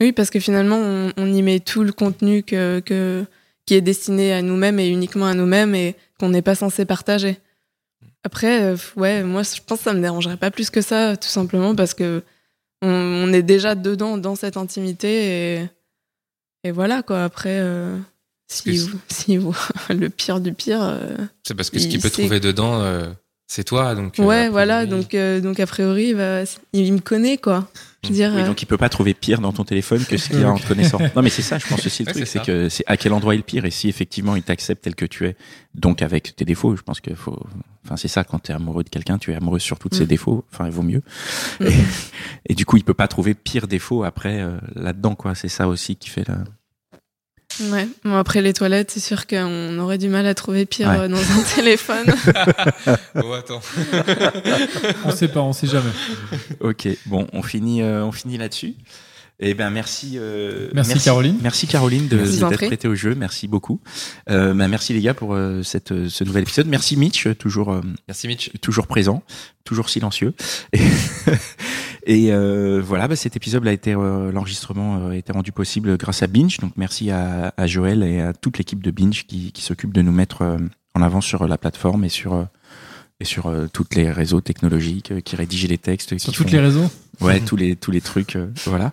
[0.00, 3.24] Oui, parce que finalement, on, on y met tout le contenu que, que,
[3.66, 7.38] qui est destiné à nous-mêmes et uniquement à nous-mêmes et qu'on n'est pas censé partager.
[8.24, 11.28] Après, euh, ouais, moi, je pense que ça me dérangerait pas plus que ça, tout
[11.28, 12.22] simplement parce que
[12.82, 15.68] on, on est déjà dedans, dans cette intimité et,
[16.64, 17.24] et voilà, quoi.
[17.24, 17.96] Après, euh,
[18.48, 19.56] si, que vous, si vous-
[19.90, 20.82] le pire du pire.
[20.82, 23.08] euh, C'est parce que ce Il qu'il peut sait- trouver dedans, euh,
[23.48, 23.94] c'est toi.
[23.94, 26.14] Donc, ouais, voilà, donc, donc a priori,
[26.72, 27.68] il me connaît, quoi.
[28.04, 30.16] Je veux dire, Oui, euh, donc il peut pas trouver pire dans ton téléphone que
[30.16, 30.98] ce qu'il y a en te connaissant.
[31.14, 33.12] Non, mais c'est ça, je pense aussi le Ouais, truc, c'est que c'est à quel
[33.12, 35.36] endroit est le pire et si effectivement il t'accepte tel que tu es,
[35.74, 37.38] donc avec tes défauts, je pense que faut,
[37.84, 40.04] enfin c'est ça, quand tu es amoureux de quelqu'un, tu es amoureux surtout de ses
[40.04, 40.08] Mm.
[40.08, 41.02] défauts, enfin il vaut mieux.
[41.60, 41.66] Mm.
[41.66, 41.72] Et,
[42.50, 45.34] et du coup, il peut pas trouver pire défaut après euh, là-dedans, quoi.
[45.36, 46.38] C'est ça aussi qui fait la.
[47.60, 47.86] Ouais.
[48.04, 50.98] Bon, après les toilettes, c'est sûr qu'on aurait du mal à trouver pire Ouais.
[51.00, 52.06] euh, dans un téléphone.
[53.22, 53.60] Oh, attends.
[55.04, 55.90] On sait pas, on sait jamais.
[56.60, 58.74] Ok, bon, on finit, euh, on finit là-dessus.
[59.44, 61.36] Eh ben merci, euh, Merci, Caroline.
[61.42, 63.14] Merci Caroline de d'être prêtée au jeu.
[63.16, 63.80] Merci beaucoup.
[64.30, 66.68] Euh, ben, merci les gars pour euh, cette, ce nouvel épisode.
[66.68, 68.50] Merci Mitch, toujours euh, Merci Mitch.
[68.60, 69.22] toujours présent,
[69.64, 70.32] toujours silencieux.
[70.72, 70.80] Et,
[72.06, 75.96] et, euh, voilà, bah, cet épisode a été euh, l'enregistrement euh, a été rendu possible
[75.96, 76.58] grâce à Binge.
[76.58, 80.02] Donc merci à, à Joël et à toute l'équipe de Binge qui, qui s'occupe de
[80.02, 80.58] nous mettre euh,
[80.94, 82.44] en avant sur la plateforme et sur euh,
[83.20, 86.48] et sur euh, toutes les réseaux technologiques, euh, qui rédigent les textes, Sur qui toutes
[86.48, 86.90] font- les réseaux.
[87.20, 88.90] Ouais, tous les tous les trucs, euh, voilà.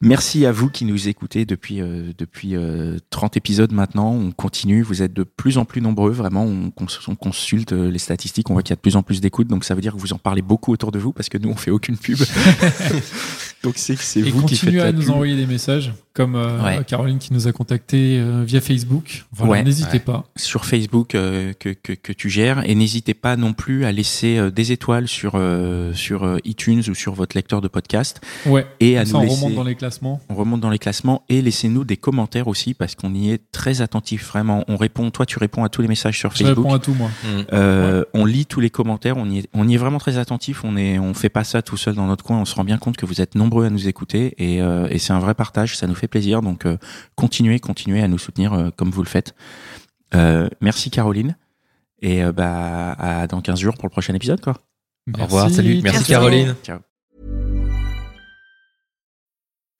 [0.00, 4.12] Merci à vous qui nous écoutez depuis euh, depuis euh, 30 épisodes maintenant.
[4.12, 4.82] On continue.
[4.82, 6.44] Vous êtes de plus en plus nombreux, vraiment.
[6.44, 8.50] On, cons- on consulte euh, les statistiques.
[8.50, 9.98] On voit qu'il y a de plus en plus d'écoutes, donc ça veut dire que
[9.98, 12.18] vous en parlez beaucoup autour de vous parce que nous on fait aucune pub.
[13.62, 15.10] donc c'est c'est vous qui faites continuez la à nous pub.
[15.10, 16.84] envoyer des messages, comme euh, Ouais.
[16.86, 19.24] Caroline qui nous a contactés euh, via Facebook.
[19.32, 19.62] Voilà, Ouais.
[19.64, 19.98] n'hésitez Ouais.
[20.00, 20.24] pas.
[20.36, 24.36] sur Facebook euh, que, que, que tu gères et n'hésitez pas non plus à laisser
[24.38, 28.66] euh, des étoiles sur euh, sur euh, iTunes ou sur votre lecteur de podcast Ouais.
[28.80, 30.20] et à nous on laisser remonte dans les classements.
[30.28, 33.80] on remonte dans les classements et laissez-nous des commentaires aussi parce qu'on y est très
[33.82, 34.64] attentif vraiment.
[34.68, 36.64] On répond, toi tu réponds à tous les messages sur Je Facebook.
[36.64, 37.08] réponds à tout, moi.
[37.24, 37.26] Mm.
[37.52, 40.62] Euh, On lit tous les commentaires, on y, est, on y est vraiment très attentif.
[40.64, 42.38] On est, on fait pas ça tout seul dans notre coin.
[42.38, 44.98] On se rend bien compte que vous êtes nombreux à nous écouter et, euh, et
[44.98, 45.76] c'est un vrai partage.
[45.76, 46.42] Ça nous fait plaisir.
[46.42, 46.76] Donc euh,
[47.16, 49.34] continuez, continuez à nous soutenir euh, comme vous le faites.
[50.14, 51.36] Euh, merci Caroline
[52.00, 54.54] et bah à dans 15 jours pour le prochain épisode quoi.
[55.18, 55.80] Au revoir, salut.
[55.82, 56.12] Merci, Merci.
[56.12, 56.54] Caroline.
[56.62, 56.93] Ciao.